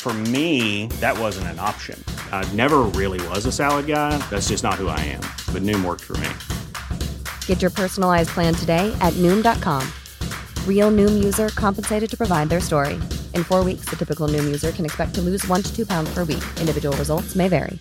For 0.00 0.14
me, 0.32 0.86
that 1.02 1.18
wasn't 1.18 1.48
an 1.48 1.58
option. 1.58 2.02
I 2.32 2.50
never 2.54 2.78
really 2.96 3.20
was 3.28 3.44
a 3.44 3.52
salad 3.52 3.86
guy. 3.86 4.16
That's 4.30 4.48
just 4.48 4.64
not 4.64 4.76
who 4.76 4.88
I 4.88 4.98
am. 5.00 5.20
But 5.52 5.60
Noom 5.60 5.84
worked 5.84 6.04
for 6.04 6.16
me. 6.16 6.30
Get 7.44 7.60
your 7.60 7.70
personalized 7.70 8.30
plan 8.30 8.54
today 8.54 8.90
at 9.02 9.12
Noom.com. 9.18 9.86
Real 10.66 10.90
Noom 10.90 11.22
user 11.22 11.50
compensated 11.50 12.08
to 12.08 12.16
provide 12.16 12.48
their 12.48 12.62
story. 12.62 12.94
In 13.34 13.44
four 13.44 13.62
weeks, 13.62 13.90
the 13.90 13.96
typical 13.96 14.26
Noom 14.26 14.46
user 14.46 14.72
can 14.72 14.86
expect 14.86 15.14
to 15.16 15.20
lose 15.20 15.46
one 15.48 15.62
to 15.62 15.70
two 15.76 15.84
pounds 15.84 16.08
per 16.14 16.24
week. 16.24 16.44
Individual 16.58 16.96
results 16.96 17.36
may 17.36 17.48
vary. 17.48 17.78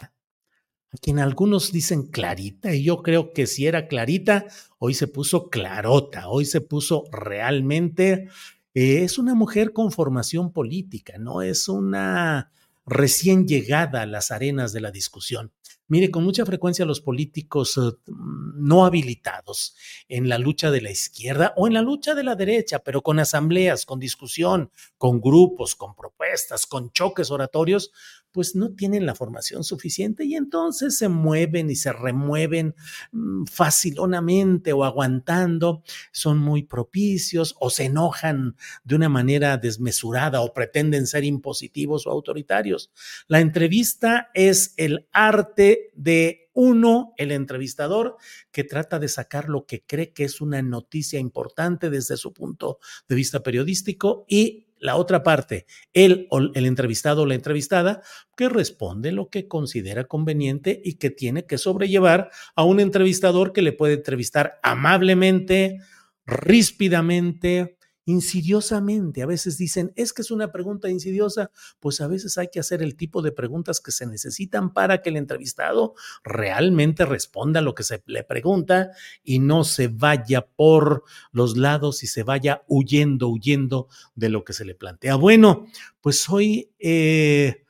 A 0.00 0.98
quien 0.98 1.18
algunos 1.18 1.70
dicen 1.70 2.06
clarita, 2.10 2.74
y 2.74 2.82
yo 2.82 3.02
creo 3.02 3.34
que 3.34 3.46
si 3.46 3.66
era 3.66 3.88
clarita, 3.88 4.46
hoy 4.78 4.94
se 4.94 5.06
puso 5.06 5.50
clarota, 5.50 6.28
hoy 6.28 6.46
se 6.46 6.62
puso 6.62 7.04
realmente. 7.12 8.28
Eh, 8.78 9.04
es 9.04 9.16
una 9.16 9.34
mujer 9.34 9.72
con 9.72 9.90
formación 9.90 10.52
política, 10.52 11.16
no 11.16 11.40
es 11.40 11.66
una 11.66 12.52
recién 12.84 13.48
llegada 13.48 14.02
a 14.02 14.06
las 14.06 14.30
arenas 14.30 14.74
de 14.74 14.82
la 14.82 14.90
discusión. 14.90 15.50
Mire, 15.88 16.10
con 16.10 16.24
mucha 16.24 16.44
frecuencia 16.44 16.84
los 16.84 17.00
políticos 17.00 17.78
uh, 17.78 17.96
no 18.06 18.84
habilitados 18.84 19.74
en 20.08 20.28
la 20.28 20.36
lucha 20.36 20.70
de 20.70 20.82
la 20.82 20.90
izquierda 20.90 21.54
o 21.56 21.66
en 21.66 21.72
la 21.72 21.80
lucha 21.80 22.14
de 22.14 22.24
la 22.24 22.36
derecha, 22.36 22.80
pero 22.80 23.00
con 23.00 23.18
asambleas, 23.18 23.86
con 23.86 23.98
discusión, 23.98 24.70
con 24.98 25.22
grupos, 25.22 25.74
con 25.74 25.94
propuestas, 25.94 26.66
con 26.66 26.90
choques 26.90 27.30
oratorios, 27.30 27.92
pues 28.36 28.54
no 28.54 28.74
tienen 28.74 29.06
la 29.06 29.14
formación 29.14 29.64
suficiente 29.64 30.26
y 30.26 30.34
entonces 30.34 30.98
se 30.98 31.08
mueven 31.08 31.70
y 31.70 31.74
se 31.74 31.90
remueven 31.90 32.74
mm, 33.12 33.46
facilonamente 33.46 34.74
o 34.74 34.84
aguantando, 34.84 35.82
son 36.12 36.36
muy 36.36 36.64
propicios 36.64 37.56
o 37.60 37.70
se 37.70 37.84
enojan 37.84 38.54
de 38.84 38.94
una 38.94 39.08
manera 39.08 39.56
desmesurada 39.56 40.42
o 40.42 40.52
pretenden 40.52 41.06
ser 41.06 41.24
impositivos 41.24 42.06
o 42.06 42.10
autoritarios. 42.10 42.92
La 43.26 43.40
entrevista 43.40 44.28
es 44.34 44.74
el 44.76 45.08
arte 45.12 45.92
de 45.94 46.50
uno, 46.52 47.14
el 47.16 47.32
entrevistador, 47.32 48.18
que 48.52 48.64
trata 48.64 48.98
de 48.98 49.08
sacar 49.08 49.48
lo 49.48 49.64
que 49.64 49.82
cree 49.86 50.12
que 50.12 50.24
es 50.24 50.42
una 50.42 50.60
noticia 50.60 51.18
importante 51.18 51.88
desde 51.88 52.18
su 52.18 52.34
punto 52.34 52.80
de 53.08 53.14
vista 53.14 53.42
periodístico 53.42 54.26
y 54.28 54.65
la 54.78 54.96
otra 54.96 55.22
parte, 55.22 55.66
él 55.92 56.26
o 56.30 56.38
el 56.38 56.66
entrevistado 56.66 57.22
o 57.22 57.26
la 57.26 57.34
entrevistada, 57.34 58.02
que 58.36 58.48
responde 58.48 59.12
lo 59.12 59.28
que 59.28 59.48
considera 59.48 60.04
conveniente 60.04 60.80
y 60.84 60.94
que 60.94 61.10
tiene 61.10 61.46
que 61.46 61.58
sobrellevar 61.58 62.30
a 62.54 62.64
un 62.64 62.80
entrevistador 62.80 63.52
que 63.52 63.62
le 63.62 63.72
puede 63.72 63.94
entrevistar 63.94 64.58
amablemente, 64.62 65.78
ríspidamente, 66.26 67.75
insidiosamente. 68.06 69.22
A 69.22 69.26
veces 69.26 69.58
dicen, 69.58 69.92
es 69.96 70.12
que 70.12 70.22
es 70.22 70.30
una 70.30 70.52
pregunta 70.52 70.88
insidiosa, 70.88 71.50
pues 71.80 72.00
a 72.00 72.06
veces 72.06 72.38
hay 72.38 72.48
que 72.48 72.60
hacer 72.60 72.82
el 72.82 72.96
tipo 72.96 73.20
de 73.20 73.32
preguntas 73.32 73.80
que 73.80 73.90
se 73.90 74.06
necesitan 74.06 74.72
para 74.72 75.02
que 75.02 75.10
el 75.10 75.16
entrevistado 75.16 75.94
realmente 76.24 77.04
responda 77.04 77.60
a 77.60 77.62
lo 77.62 77.74
que 77.74 77.82
se 77.82 78.02
le 78.06 78.22
pregunta 78.22 78.92
y 79.22 79.40
no 79.40 79.64
se 79.64 79.88
vaya 79.88 80.46
por 80.46 81.02
los 81.32 81.56
lados 81.56 82.02
y 82.04 82.06
se 82.06 82.22
vaya 82.22 82.62
huyendo, 82.68 83.28
huyendo 83.28 83.88
de 84.14 84.30
lo 84.30 84.44
que 84.44 84.52
se 84.52 84.64
le 84.64 84.76
plantea. 84.76 85.16
Bueno, 85.16 85.66
pues 86.00 86.28
hoy, 86.28 86.70
eh, 86.78 87.64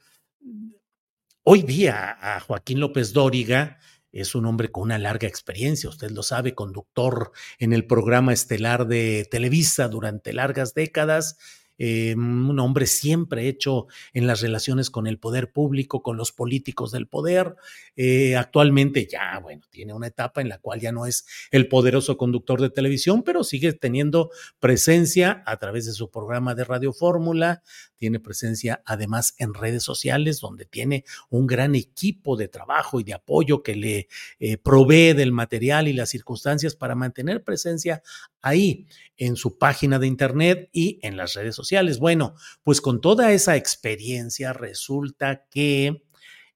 hoy 1.43 1.63
día 1.63 2.17
a 2.21 2.41
Joaquín 2.41 2.79
López 2.81 3.15
Dóriga, 3.15 3.79
es 4.21 4.35
un 4.35 4.47
hombre 4.47 4.71
con 4.71 4.85
una 4.85 4.99
larga 4.99 5.29
experiencia, 5.29 5.89
usted 5.89 6.11
lo 6.11 6.23
sabe, 6.23 6.55
conductor 6.55 7.33
en 7.59 7.73
el 7.73 7.87
programa 7.87 8.33
estelar 8.33 8.87
de 8.87 9.27
Televisa 9.31 9.89
durante 9.89 10.33
largas 10.33 10.75
décadas 10.75 11.37
eh, 11.79 12.15
un 12.17 12.59
hombre 12.59 12.87
siempre 12.87 13.49
hecho 13.49 13.87
en 14.13 14.27
las 14.27 14.41
relaciones 14.41 14.91
con 14.91 15.07
el 15.07 15.19
poder 15.19 15.53
público, 15.53 16.03
con 16.03 16.17
los 16.17 16.33
políticos 16.33 16.93
del 16.93 17.07
poder. 17.07 17.55
Eh, 17.97 18.37
actualmente 18.37 19.07
ya, 19.11 19.39
bueno, 19.43 19.63
tiene 19.71 19.93
una 19.93 20.07
etapa 20.07 20.41
en 20.41 20.49
la 20.49 20.59
cual 20.59 20.81
ya 20.81 20.93
no 20.93 21.07
es 21.07 21.27
el 21.51 21.69
poderoso 21.69 22.17
conductor 22.17 22.61
de 22.61 22.71
televisión, 22.71 23.23
pero 23.23 23.45
sigue 23.45 23.73
teniendo 23.73 24.31
presencia 24.61 25.43
a 25.47 25.57
través 25.59 25.87
de 25.87 25.93
su 25.93 26.11
programa 26.11 26.55
de 26.55 26.65
Radio 26.65 26.93
Fórmula, 26.93 27.63
tiene 27.97 28.21
presencia 28.21 28.83
además 28.85 29.35
en 29.39 29.55
redes 29.55 29.83
sociales, 29.83 30.41
donde 30.41 30.67
tiene 30.67 31.05
un 31.31 31.47
gran 31.47 31.75
equipo 31.75 32.37
de 32.37 32.49
trabajo 32.49 33.01
y 33.01 33.05
de 33.05 33.15
apoyo 33.15 33.63
que 33.63 33.75
le 33.75 34.09
eh, 34.39 34.59
provee 34.59 35.15
del 35.15 35.33
material 35.33 35.89
y 35.89 35.93
las 35.93 36.11
circunstancias 36.11 36.77
para 36.77 36.95
mantener 36.95 37.43
presencia 37.43 38.03
ahí 38.47 38.87
en 39.17 39.37
su 39.37 39.59
página 39.59 39.99
de 39.99 40.07
internet 40.07 40.69
y 40.73 40.99
en 41.03 41.17
las 41.17 41.35
redes 41.35 41.55
sociales. 41.55 41.99
Bueno, 41.99 42.35
pues 42.63 42.81
con 42.81 43.01
toda 43.01 43.33
esa 43.33 43.57
experiencia 43.57 44.53
resulta 44.53 45.47
que... 45.51 46.05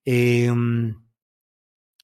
Em, 0.05 0.97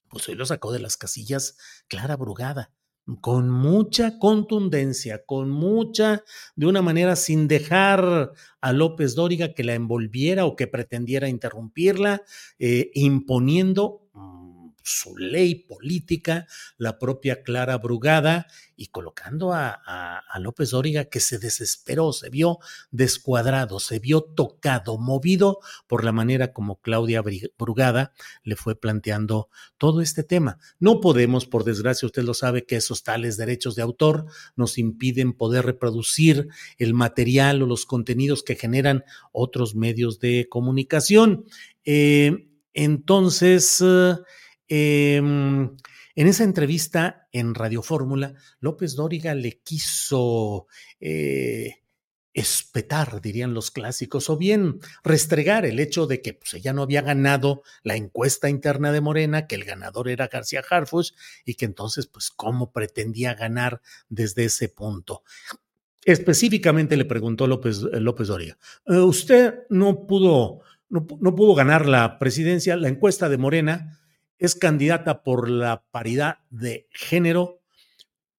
pues 0.08 0.28
hoy 0.28 0.34
lo 0.34 0.46
sacó 0.46 0.72
de 0.72 0.78
las 0.78 0.96
casillas 0.96 1.58
Clara 1.88 2.16
Brugada, 2.16 2.72
con 3.20 3.50
mucha 3.50 4.18
contundencia, 4.18 5.24
con 5.24 5.50
mucha, 5.50 6.24
de 6.54 6.66
una 6.66 6.82
manera 6.82 7.16
sin 7.16 7.48
dejar 7.48 8.32
a 8.60 8.72
López 8.72 9.14
Dóriga 9.14 9.54
que 9.54 9.64
la 9.64 9.74
envolviera 9.74 10.46
o 10.46 10.56
que 10.56 10.66
pretendiera 10.66 11.28
interrumpirla, 11.28 12.22
eh, 12.58 12.90
imponiendo 12.94 14.08
su 14.86 15.16
ley 15.16 15.54
política, 15.56 16.46
la 16.78 16.98
propia 16.98 17.42
Clara 17.42 17.76
Brugada, 17.78 18.46
y 18.76 18.88
colocando 18.88 19.52
a, 19.52 20.22
López 20.38 20.70
Dóriga 20.70 21.06
que 21.06 21.18
se 21.18 21.38
desesperó, 21.38 22.12
se 22.12 22.28
vio 22.28 22.58
descuadrado, 22.90 23.80
se 23.80 23.98
vio 23.98 24.20
tocado, 24.20 24.98
movido 24.98 25.60
por 25.86 26.04
la 26.04 26.12
manera 26.12 26.52
como 26.52 26.80
Claudia 26.80 27.22
Brugada 27.58 28.12
le 28.44 28.54
fue 28.54 28.78
planteando 28.78 29.48
todo 29.78 30.02
este 30.02 30.22
tema. 30.22 30.58
No 30.78 31.00
podemos, 31.00 31.46
por 31.46 31.64
desgracia, 31.64 32.06
usted 32.06 32.22
lo 32.22 32.34
sabe, 32.34 32.66
que 32.66 32.76
esos 32.76 33.02
tales 33.02 33.38
derechos 33.38 33.76
de 33.76 33.82
autor 33.82 34.26
nos 34.56 34.76
impiden 34.76 35.32
poder 35.32 35.64
reproducir 35.64 36.48
el 36.76 36.92
material 36.92 37.62
o 37.62 37.66
los 37.66 37.86
contenidos 37.86 38.42
que 38.42 38.56
generan 38.56 39.04
otros 39.32 39.74
medios 39.74 40.20
de 40.20 40.48
comunicación. 40.50 41.46
Eh, 41.84 42.50
entonces, 42.74 43.82
Em, 44.68 45.76
en 46.14 46.26
esa 46.26 46.44
entrevista 46.44 47.28
en 47.32 47.54
Radio 47.54 47.82
Fórmula, 47.82 48.34
López 48.58 48.96
Dóriga 48.96 49.34
le 49.34 49.60
quiso 49.60 50.66
eh, 50.98 51.82
espetar, 52.36 53.20
dirían 53.22 53.54
los 53.54 53.70
clásicos, 53.70 54.28
o 54.28 54.36
bien 54.36 54.78
restregar 55.02 55.64
el 55.64 55.80
hecho 55.80 56.06
de 56.06 56.20
que 56.20 56.34
pues, 56.34 56.54
ella 56.54 56.72
no 56.72 56.82
había 56.82 57.00
ganado 57.00 57.62
la 57.82 57.96
encuesta 57.96 58.50
interna 58.50 58.92
de 58.92 59.00
Morena, 59.00 59.46
que 59.46 59.54
el 59.54 59.64
ganador 59.64 60.08
era 60.08 60.28
García 60.28 60.62
Harfuch 60.68 61.12
y 61.44 61.54
que 61.54 61.64
entonces, 61.64 62.06
pues, 62.06 62.30
¿cómo 62.30 62.72
pretendía 62.72 63.34
ganar 63.34 63.80
desde 64.08 64.44
ese 64.44 64.68
punto? 64.68 65.22
Específicamente 66.04 66.96
le 66.96 67.04
preguntó 67.06 67.46
López, 67.46 67.80
López 67.80 68.28
Dóriga, 68.28 68.58
eh, 68.86 68.98
usted 68.98 69.60
no 69.70 70.06
pudo, 70.06 70.60
no 70.88 71.34
pudo 71.34 71.54
ganar 71.54 71.86
la 71.86 72.18
presidencia, 72.18 72.76
la 72.76 72.88
encuesta 72.88 73.28
de 73.28 73.38
Morena, 73.38 73.98
es 74.38 74.54
candidata 74.54 75.22
por 75.22 75.48
la 75.48 75.84
paridad 75.90 76.38
de 76.50 76.88
género. 76.90 77.62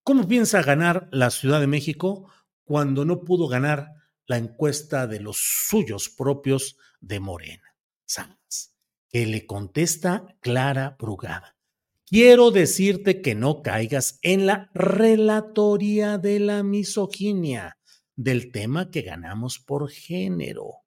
¿Cómo 0.04 0.28
piensa 0.28 0.62
ganar 0.62 1.10
la 1.12 1.30
Ciudad 1.30 1.60
de 1.60 1.68
México 1.68 2.32
cuando 2.64 3.06
no 3.06 3.22
pudo 3.22 3.48
ganar 3.48 3.94
la 4.26 4.38
encuesta 4.38 5.08
de 5.08 5.20
los 5.20 5.38
suyos 5.68 6.10
propios 6.10 6.78
de 7.00 7.20
Morena? 7.20 7.76
¿Sabes? 8.06 8.76
Que 9.10 9.26
le 9.26 9.46
contesta 9.46 10.38
Clara 10.40 10.96
Brugada. 11.00 11.58
Quiero 12.06 12.52
decirte 12.52 13.22
que 13.22 13.36
no 13.36 13.62
caigas 13.62 14.20
en 14.22 14.46
la 14.46 14.70
relatoría 14.74 16.18
de 16.18 16.40
la 16.40 16.64
misoginia 16.64 17.78
del 18.16 18.52
tema 18.52 18.90
que 18.92 19.02
ganamos 19.02 19.60
por 19.60 19.90
género. 19.90 20.86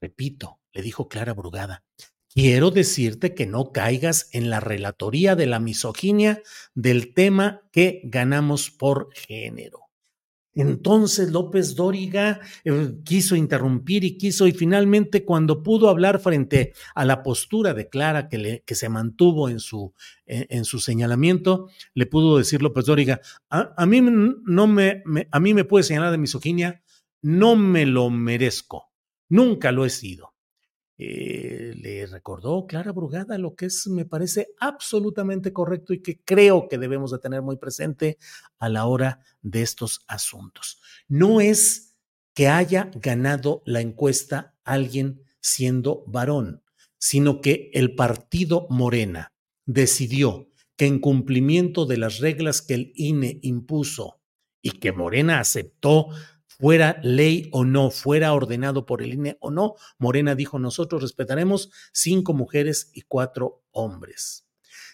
Repito, 0.00 0.60
le 0.72 0.82
dijo 0.82 1.08
Clara 1.08 1.32
Brugada, 1.32 1.84
quiero 2.36 2.70
decirte 2.70 3.34
que 3.34 3.46
no 3.46 3.72
caigas 3.72 4.28
en 4.32 4.50
la 4.50 4.60
relatoría 4.60 5.36
de 5.36 5.46
la 5.46 5.58
misoginia 5.58 6.42
del 6.74 7.14
tema 7.14 7.62
que 7.72 8.02
ganamos 8.04 8.70
por 8.70 9.08
género. 9.14 9.84
Entonces 10.52 11.30
López 11.30 11.74
Dóriga 11.76 12.40
eh, 12.64 12.92
quiso 13.06 13.36
interrumpir 13.36 14.04
y 14.04 14.18
quiso, 14.18 14.46
y 14.46 14.52
finalmente 14.52 15.24
cuando 15.24 15.62
pudo 15.62 15.88
hablar 15.88 16.20
frente 16.20 16.74
a 16.94 17.06
la 17.06 17.22
postura 17.22 17.72
de 17.72 17.88
Clara 17.88 18.28
que, 18.28 18.62
se 18.66 18.88
mantuvo 18.90 19.48
en 19.48 19.58
su, 19.58 19.94
en, 20.26 20.66
su 20.66 20.78
señalamiento, 20.78 21.68
le 21.94 22.04
pudo 22.04 22.36
decir 22.36 22.60
López 22.60 22.84
Dóriga, 22.84 23.22
a, 23.48 23.86
mí 23.86 24.02
no 24.02 24.66
me, 24.66 25.02
a 25.30 25.40
mí 25.40 25.54
me 25.54 25.64
puede 25.64 25.84
señalar 25.84 26.10
de 26.10 26.18
misoginia, 26.18 26.82
no 27.22 27.56
me 27.56 27.86
lo 27.86 28.10
merezco, 28.10 28.92
nunca 29.30 29.72
lo 29.72 29.86
he 29.86 29.90
sido. 29.90 30.35
Eh, 30.98 31.74
le 31.76 32.06
recordó 32.06 32.66
Clara 32.66 32.92
Brugada 32.92 33.36
lo 33.36 33.54
que 33.54 33.66
es, 33.66 33.86
me 33.86 34.06
parece 34.06 34.48
absolutamente 34.58 35.52
correcto 35.52 35.92
y 35.92 36.00
que 36.00 36.20
creo 36.22 36.68
que 36.68 36.78
debemos 36.78 37.10
de 37.10 37.18
tener 37.18 37.42
muy 37.42 37.58
presente 37.58 38.18
a 38.58 38.68
la 38.68 38.86
hora 38.86 39.20
de 39.42 39.62
estos 39.62 40.00
asuntos. 40.08 40.80
No 41.06 41.40
es 41.40 41.96
que 42.32 42.48
haya 42.48 42.90
ganado 42.94 43.62
la 43.66 43.80
encuesta 43.80 44.54
alguien 44.64 45.22
siendo 45.40 46.04
varón, 46.06 46.62
sino 46.98 47.40
que 47.40 47.70
el 47.74 47.94
partido 47.94 48.66
Morena 48.70 49.34
decidió 49.66 50.48
que 50.76 50.86
en 50.86 50.98
cumplimiento 50.98 51.86
de 51.86 51.98
las 51.98 52.18
reglas 52.18 52.62
que 52.62 52.74
el 52.74 52.92
INE 52.94 53.38
impuso 53.42 54.20
y 54.62 54.72
que 54.72 54.92
Morena 54.92 55.40
aceptó 55.40 56.08
fuera 56.58 56.98
ley 57.02 57.48
o 57.52 57.64
no, 57.64 57.90
fuera 57.90 58.32
ordenado 58.32 58.86
por 58.86 59.02
el 59.02 59.14
INE 59.14 59.36
o 59.40 59.50
no, 59.50 59.74
Morena 59.98 60.34
dijo, 60.34 60.58
nosotros 60.58 61.02
respetaremos 61.02 61.70
cinco 61.92 62.32
mujeres 62.32 62.90
y 62.94 63.02
cuatro 63.02 63.62
hombres. 63.70 64.46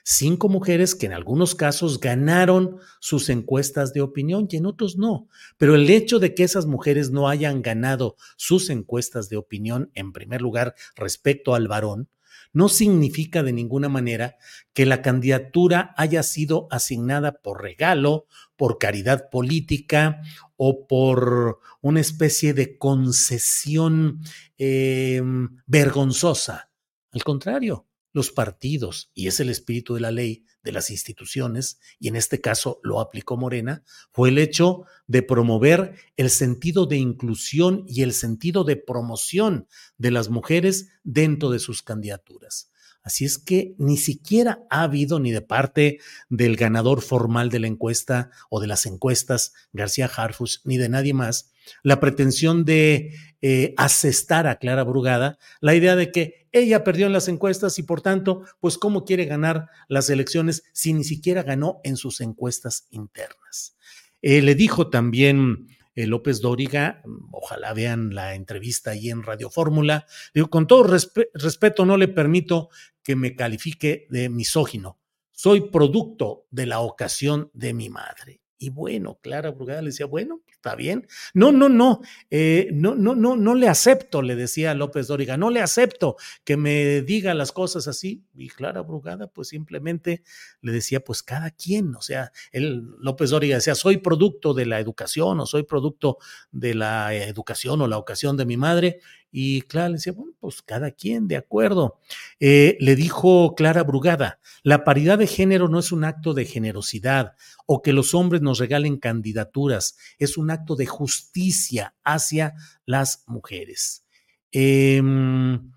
Cinco 0.04 0.48
mujeres 0.48 0.96
que 0.96 1.06
en 1.06 1.12
algunos 1.12 1.54
casos 1.54 2.00
ganaron 2.00 2.78
sus 2.98 3.28
encuestas 3.28 3.92
de 3.92 4.00
opinión 4.00 4.48
y 4.50 4.56
en 4.56 4.66
otros 4.66 4.96
no. 4.96 5.28
Pero 5.58 5.76
el 5.76 5.88
hecho 5.88 6.18
de 6.18 6.34
que 6.34 6.42
esas 6.42 6.66
mujeres 6.66 7.10
no 7.12 7.28
hayan 7.28 7.62
ganado 7.62 8.16
sus 8.36 8.68
encuestas 8.68 9.28
de 9.28 9.36
opinión, 9.36 9.92
en 9.94 10.12
primer 10.12 10.42
lugar, 10.42 10.74
respecto 10.96 11.54
al 11.54 11.68
varón, 11.68 12.08
no 12.52 12.68
significa 12.68 13.42
de 13.42 13.52
ninguna 13.52 13.88
manera 13.88 14.36
que 14.72 14.86
la 14.86 15.02
candidatura 15.02 15.94
haya 15.96 16.22
sido 16.22 16.68
asignada 16.70 17.40
por 17.40 17.62
regalo, 17.62 18.26
por 18.56 18.78
caridad 18.78 19.30
política 19.30 20.22
o 20.56 20.86
por 20.86 21.60
una 21.80 22.00
especie 22.00 22.54
de 22.54 22.78
concesión 22.78 24.20
em, 24.58 25.56
vergonzosa. 25.66 26.70
Al 27.10 27.24
contrario, 27.24 27.86
los 28.12 28.30
partidos, 28.30 29.10
y 29.14 29.26
es 29.26 29.40
el 29.40 29.48
espíritu 29.48 29.94
de 29.94 30.00
la 30.00 30.10
ley, 30.10 30.44
de 30.62 30.72
las 30.72 30.90
instituciones, 30.90 31.80
y 31.98 32.08
en 32.08 32.16
este 32.16 32.40
caso 32.40 32.80
lo 32.82 33.00
aplicó 33.00 33.36
Morena, 33.36 33.84
fue 34.10 34.28
el 34.28 34.38
hecho 34.38 34.84
de 35.06 35.22
promover 35.22 35.96
el 36.16 36.30
sentido 36.30 36.86
de 36.86 36.96
inclusión 36.96 37.84
y 37.86 38.02
el 38.02 38.12
sentido 38.12 38.64
de 38.64 38.76
promoción 38.76 39.66
de 39.98 40.10
las 40.10 40.28
mujeres 40.28 40.88
dentro 41.02 41.50
de 41.50 41.58
sus 41.58 41.82
candidaturas. 41.82 42.70
Así 43.02 43.24
es 43.24 43.38
que 43.38 43.74
ni 43.78 43.96
siquiera 43.96 44.64
ha 44.70 44.84
habido 44.84 45.18
ni 45.18 45.32
de 45.32 45.42
parte 45.42 45.98
del 46.28 46.56
ganador 46.56 47.02
formal 47.02 47.50
de 47.50 47.58
la 47.58 47.66
encuesta 47.66 48.30
o 48.48 48.60
de 48.60 48.68
las 48.68 48.86
encuestas, 48.86 49.52
García 49.72 50.06
Harfus, 50.06 50.60
ni 50.64 50.78
de 50.78 50.88
nadie 50.88 51.12
más, 51.12 51.51
la 51.82 52.00
pretensión 52.00 52.64
de 52.64 53.14
eh, 53.40 53.74
asestar 53.76 54.46
a 54.46 54.56
Clara 54.56 54.84
Brugada 54.84 55.38
la 55.60 55.74
idea 55.74 55.96
de 55.96 56.12
que 56.12 56.46
ella 56.52 56.84
perdió 56.84 57.06
en 57.06 57.12
las 57.12 57.28
encuestas 57.28 57.78
y 57.78 57.82
por 57.82 58.02
tanto, 58.02 58.42
pues 58.60 58.78
cómo 58.78 59.04
quiere 59.04 59.24
ganar 59.24 59.68
las 59.88 60.10
elecciones 60.10 60.64
si 60.72 60.92
ni 60.92 61.02
siquiera 61.02 61.42
ganó 61.42 61.80
en 61.82 61.96
sus 61.96 62.20
encuestas 62.20 62.86
internas. 62.90 63.76
Eh, 64.20 64.42
le 64.42 64.54
dijo 64.54 64.90
también 64.90 65.66
eh, 65.94 66.06
López 66.06 66.40
Dóriga, 66.40 67.02
ojalá 67.30 67.72
vean 67.72 68.14
la 68.14 68.34
entrevista 68.34 68.92
ahí 68.92 69.10
en 69.10 69.22
Radio 69.22 69.50
Fórmula, 69.50 70.06
digo, 70.34 70.48
con 70.48 70.66
todo 70.66 70.84
respeto 70.84 71.84
no 71.84 71.96
le 71.96 72.08
permito 72.08 72.68
que 73.02 73.16
me 73.16 73.34
califique 73.34 74.06
de 74.10 74.28
misógino. 74.28 74.98
Soy 75.32 75.70
producto 75.70 76.46
de 76.50 76.66
la 76.66 76.80
ocasión 76.80 77.50
de 77.54 77.74
mi 77.74 77.88
madre. 77.88 78.41
Y 78.62 78.70
bueno, 78.70 79.18
Clara 79.20 79.50
Brugada 79.50 79.82
le 79.82 79.88
decía, 79.88 80.06
bueno, 80.06 80.40
está 80.48 80.76
bien. 80.76 81.08
No, 81.34 81.50
no, 81.50 81.68
no, 81.68 82.00
eh, 82.30 82.68
no, 82.72 82.94
no, 82.94 83.16
no, 83.16 83.34
no 83.34 83.56
le 83.56 83.66
acepto, 83.66 84.22
le 84.22 84.36
decía 84.36 84.72
López 84.72 85.08
Dóriga, 85.08 85.36
no 85.36 85.50
le 85.50 85.60
acepto 85.60 86.14
que 86.44 86.56
me 86.56 87.02
diga 87.02 87.34
las 87.34 87.50
cosas 87.50 87.88
así. 87.88 88.22
Y 88.36 88.50
Clara 88.50 88.82
Brugada, 88.82 89.26
pues 89.26 89.48
simplemente 89.48 90.22
le 90.60 90.70
decía, 90.70 91.00
pues 91.00 91.24
cada 91.24 91.50
quien, 91.50 91.96
o 91.96 92.02
sea, 92.02 92.30
él, 92.52 92.84
López 93.00 93.30
Dóriga 93.30 93.56
decía, 93.56 93.74
soy 93.74 93.96
producto 93.96 94.54
de 94.54 94.66
la 94.66 94.78
educación 94.78 95.40
o 95.40 95.46
soy 95.46 95.64
producto 95.64 96.18
de 96.52 96.76
la 96.76 97.14
educación 97.14 97.80
o 97.80 97.88
la 97.88 97.98
ocasión 97.98 98.36
de 98.36 98.46
mi 98.46 98.56
madre. 98.56 99.00
Y 99.34 99.62
Clara 99.62 99.88
le 99.88 99.94
decía, 99.94 100.12
bueno, 100.12 100.34
pues 100.38 100.60
cada 100.60 100.90
quien, 100.90 101.26
de 101.26 101.36
acuerdo. 101.36 101.98
Eh, 102.38 102.76
le 102.80 102.94
dijo 102.94 103.54
Clara 103.54 103.82
Brugada, 103.82 104.38
la 104.62 104.84
paridad 104.84 105.18
de 105.18 105.26
género 105.26 105.68
no 105.68 105.78
es 105.78 105.90
un 105.90 106.04
acto 106.04 106.34
de 106.34 106.44
generosidad 106.44 107.32
o 107.66 107.80
que 107.80 107.94
los 107.94 108.14
hombres 108.14 108.42
nos 108.42 108.58
regalen 108.58 108.98
candidaturas, 108.98 109.96
es 110.18 110.36
un 110.36 110.50
acto 110.50 110.76
de 110.76 110.84
justicia 110.84 111.94
hacia 112.04 112.54
las 112.84 113.24
mujeres. 113.26 114.04
Em, 114.50 115.72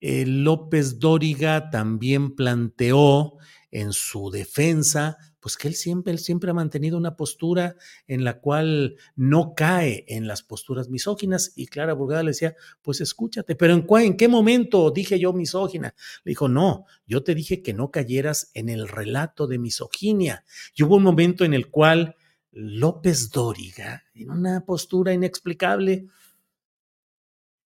eh, 0.00 0.24
López 0.26 0.98
Dóriga 0.98 1.68
también 1.68 2.34
planteó 2.34 3.34
en 3.70 3.92
su 3.92 4.30
defensa 4.30 5.18
pues 5.46 5.56
que 5.56 5.68
él 5.68 5.76
siempre, 5.76 6.12
él 6.12 6.18
siempre 6.18 6.50
ha 6.50 6.54
mantenido 6.54 6.98
una 6.98 7.14
postura 7.14 7.76
en 8.08 8.24
la 8.24 8.40
cual 8.40 8.96
no 9.14 9.54
cae 9.54 10.04
en 10.08 10.26
las 10.26 10.42
posturas 10.42 10.88
misóginas. 10.88 11.52
Y 11.54 11.68
Clara 11.68 11.92
Burgada 11.92 12.24
le 12.24 12.30
decía, 12.30 12.56
pues 12.82 13.00
escúchate, 13.00 13.54
pero 13.54 13.72
¿en, 13.72 13.86
¿en 13.88 14.16
qué 14.16 14.26
momento 14.26 14.90
dije 14.90 15.20
yo 15.20 15.32
misógina? 15.32 15.94
Le 16.24 16.30
dijo, 16.30 16.48
no, 16.48 16.86
yo 17.06 17.22
te 17.22 17.32
dije 17.36 17.62
que 17.62 17.74
no 17.74 17.92
cayeras 17.92 18.50
en 18.54 18.68
el 18.68 18.88
relato 18.88 19.46
de 19.46 19.60
misoginia. 19.60 20.44
Y 20.74 20.82
hubo 20.82 20.96
un 20.96 21.04
momento 21.04 21.44
en 21.44 21.54
el 21.54 21.70
cual 21.70 22.16
López 22.50 23.30
Dóriga, 23.30 24.02
en 24.16 24.30
una 24.32 24.64
postura 24.64 25.12
inexplicable, 25.12 26.08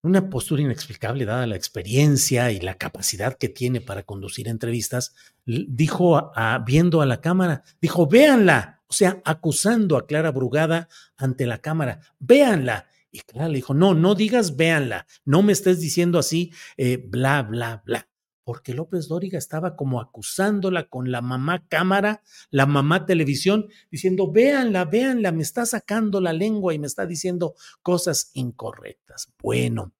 una 0.03 0.29
postura 0.29 0.61
inexplicable 0.61 1.25
dada 1.25 1.45
la 1.45 1.55
experiencia 1.55 2.51
y 2.51 2.59
la 2.59 2.75
capacidad 2.75 3.37
que 3.37 3.49
tiene 3.49 3.81
para 3.81 4.03
conducir 4.03 4.47
entrevistas, 4.47 5.13
dijo 5.45 6.31
viendo 6.65 7.01
a 7.01 7.05
la 7.05 7.21
cámara, 7.21 7.63
dijo, 7.81 8.07
véanla, 8.07 8.81
o 8.87 8.93
sea, 8.93 9.21
acusando 9.23 9.97
a 9.97 10.07
Clara 10.07 10.31
Brugada 10.31 10.89
ante 11.17 11.45
la 11.45 11.59
cámara, 11.59 12.01
véanla. 12.19 12.87
Y 13.11 13.19
Clara 13.19 13.49
le 13.49 13.55
dijo, 13.55 13.73
no, 13.73 13.93
no 13.93 14.15
digas 14.15 14.55
véanla, 14.55 15.05
no 15.25 15.43
me 15.43 15.53
estés 15.53 15.79
diciendo 15.79 16.17
así, 16.17 16.51
eh, 16.77 16.97
bla, 16.97 17.43
bla, 17.43 17.83
bla 17.85 18.07
porque 18.43 18.73
López 18.73 19.07
Dóriga 19.07 19.37
estaba 19.37 19.75
como 19.75 20.01
acusándola 20.01 20.87
con 20.87 21.11
la 21.11 21.21
mamá 21.21 21.67
cámara, 21.67 22.21
la 22.49 22.65
mamá 22.65 23.05
televisión, 23.05 23.67
diciendo, 23.89 24.31
véanla, 24.31 24.85
véanla, 24.85 25.31
me 25.31 25.43
está 25.43 25.65
sacando 25.65 26.21
la 26.21 26.33
lengua 26.33 26.73
y 26.73 26.79
me 26.79 26.87
está 26.87 27.05
diciendo 27.05 27.55
cosas 27.81 28.31
incorrectas. 28.33 29.33
Bueno, 29.41 29.93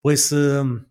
pues 0.00 0.32
em, 0.32 0.86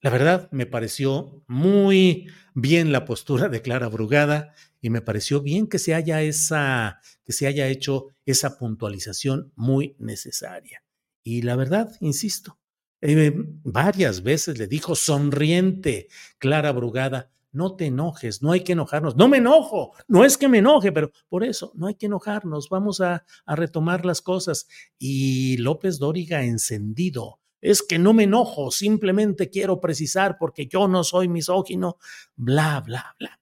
la 0.00 0.10
verdad 0.10 0.48
me 0.50 0.66
pareció 0.66 1.42
muy 1.46 2.28
bien 2.54 2.92
la 2.92 3.04
postura 3.04 3.48
de 3.48 3.62
Clara 3.62 3.88
Brugada 3.88 4.54
y 4.80 4.90
me 4.90 5.02
pareció 5.02 5.40
bien 5.42 5.66
que 5.66 5.78
se 5.78 5.94
haya 5.94 6.22
esa, 6.22 7.00
que 7.24 7.32
se 7.32 7.46
haya 7.46 7.68
hecho 7.68 8.08
esa 8.24 8.58
puntualización 8.58 9.52
muy 9.56 9.96
necesaria. 9.98 10.84
Y 11.22 11.42
la 11.42 11.56
verdad, 11.56 11.92
insisto, 12.00 12.59
eh, 13.00 13.32
varias 13.64 14.22
veces 14.22 14.58
le 14.58 14.66
dijo 14.66 14.94
sonriente 14.94 16.08
Clara 16.38 16.72
Brugada, 16.72 17.30
no 17.52 17.74
te 17.74 17.86
enojes, 17.86 18.42
no 18.42 18.52
hay 18.52 18.60
que 18.60 18.72
enojarnos. 18.72 19.16
No 19.16 19.28
me 19.28 19.38
enojo, 19.38 19.92
no 20.06 20.24
es 20.24 20.38
que 20.38 20.48
me 20.48 20.58
enoje, 20.58 20.92
pero 20.92 21.10
por 21.28 21.44
eso 21.44 21.72
no 21.74 21.86
hay 21.86 21.94
que 21.94 22.06
enojarnos, 22.06 22.68
vamos 22.68 23.00
a, 23.00 23.24
a 23.44 23.56
retomar 23.56 24.04
las 24.04 24.20
cosas. 24.20 24.68
Y 24.98 25.56
López 25.58 25.98
Dóriga 25.98 26.44
encendido, 26.44 27.40
es 27.60 27.82
que 27.82 27.98
no 27.98 28.12
me 28.14 28.24
enojo, 28.24 28.70
simplemente 28.70 29.50
quiero 29.50 29.80
precisar 29.80 30.36
porque 30.38 30.66
yo 30.66 30.88
no 30.88 31.04
soy 31.04 31.28
misógino, 31.28 31.98
bla, 32.36 32.80
bla, 32.80 33.16
bla. 33.18 33.40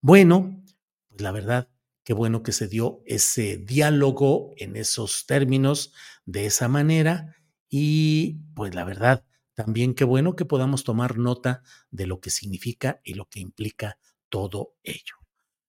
Bueno, 0.00 0.62
pues 1.08 1.20
la 1.20 1.32
verdad, 1.32 1.68
qué 2.04 2.14
bueno 2.14 2.42
que 2.42 2.52
se 2.52 2.68
dio 2.68 3.02
ese 3.04 3.58
diálogo 3.58 4.54
en 4.56 4.76
esos 4.76 5.26
términos, 5.26 5.92
de 6.24 6.46
esa 6.46 6.68
manera 6.68 7.34
y 7.68 8.38
pues 8.54 8.74
la 8.74 8.84
verdad, 8.84 9.24
también 9.54 9.94
qué 9.94 10.04
bueno 10.04 10.36
que 10.36 10.44
podamos 10.44 10.84
tomar 10.84 11.18
nota 11.18 11.62
de 11.90 12.06
lo 12.06 12.20
que 12.20 12.30
significa 12.30 13.00
y 13.04 13.14
lo 13.14 13.26
que 13.26 13.40
implica 13.40 13.98
todo 14.28 14.74
ello. 14.82 15.16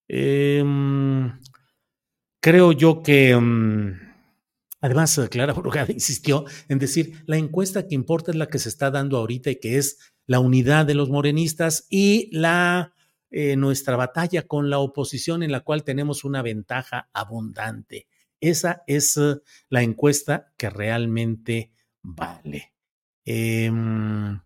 Em, 0.08 1.40
creo 2.40 2.72
yo 2.72 3.02
que, 3.04 3.36
mm, 3.36 3.94
además, 4.82 5.20
Clara 5.30 5.54
Brugada 5.54 5.92
insistió 5.92 6.46
en 6.68 6.80
decir, 6.80 7.24
la 7.26 7.38
encuesta 7.38 7.88
que 7.88 7.96
importa 7.96 8.32
es 8.32 8.38
la 8.38 8.48
que 8.48 8.60
se 8.60 8.70
está 8.70 8.92
dando 8.92 9.18
ahorita 9.18 9.52
y 9.52 9.60
que 9.60 9.78
es 9.78 9.98
la 10.26 10.40
unidad 10.40 10.86
de 10.86 10.96
los 10.96 11.10
morenistas 11.10 11.88
y 11.90 12.30
la 12.32 12.94
eh, 13.32 13.56
nuestra 13.56 13.96
batalla 13.96 14.48
con 14.48 14.70
la 14.72 14.80
oposición 14.80 15.44
en 15.44 15.52
la 15.52 15.60
cual 15.62 15.84
tenemos 15.84 16.24
una 16.24 16.42
ventaja 16.42 17.10
abundante. 17.14 18.08
Esa 18.40 18.84
es 18.88 19.18
eh, 19.18 19.36
la 19.70 19.84
encuesta 19.84 20.52
que 20.58 20.70
realmente 20.70 21.72
Vale. 22.16 22.74
Em, 23.26 24.40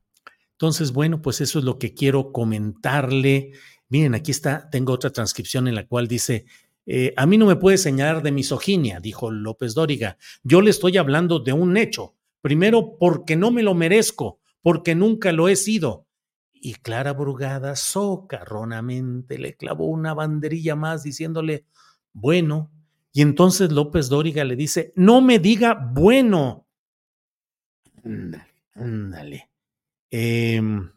entonces, 0.52 0.92
bueno, 0.92 1.22
pues 1.22 1.42
eso 1.42 1.60
es 1.60 1.66
lo 1.66 1.78
que 1.80 1.94
quiero 1.94 2.32
comentarle. 2.32 3.52
Miren, 3.90 4.16
aquí 4.16 4.32
está, 4.32 4.70
tengo 4.70 4.94
otra 4.94 5.12
transcripción 5.12 5.68
en 5.68 5.76
la 5.76 5.88
cual 5.88 6.08
dice, 6.08 6.46
eh, 6.86 7.14
a 7.16 7.26
mí 7.26 7.38
no 7.38 7.46
me 7.46 7.56
puede 7.56 7.78
señalar 7.78 8.22
de 8.22 8.32
misoginia, 8.32 9.00
dijo 9.00 9.32
López 9.32 9.74
Dóriga. 9.74 10.18
Yo 10.44 10.62
le 10.62 10.70
estoy 10.72 10.98
hablando 10.98 11.40
de 11.40 11.54
un 11.54 11.78
hecho. 11.78 12.16
Primero, 12.42 12.98
porque 13.00 13.38
no 13.38 13.52
me 13.52 13.64
lo 13.64 13.74
merezco, 13.74 14.40
porque 14.62 14.96
nunca 14.96 15.32
lo 15.32 15.48
he 15.48 15.56
sido. 15.56 16.08
Y 16.52 16.76
Clara 16.76 17.14
Brugada 17.14 17.76
socarronamente 17.78 19.38
le 19.38 19.56
clavó 19.56 19.86
una 19.86 20.14
banderilla 20.14 20.76
más 20.76 21.04
diciéndole, 21.04 21.66
bueno, 22.12 22.72
y 23.14 23.22
entonces 23.22 23.72
López 23.72 24.10
Dóriga 24.10 24.44
le 24.44 24.56
dice, 24.56 24.92
no 24.96 25.22
me 25.22 25.40
diga 25.40 25.90
bueno. 25.94 26.63
Ándale, 28.04 28.46
ándale. 28.76 29.50
Em, 30.12 30.92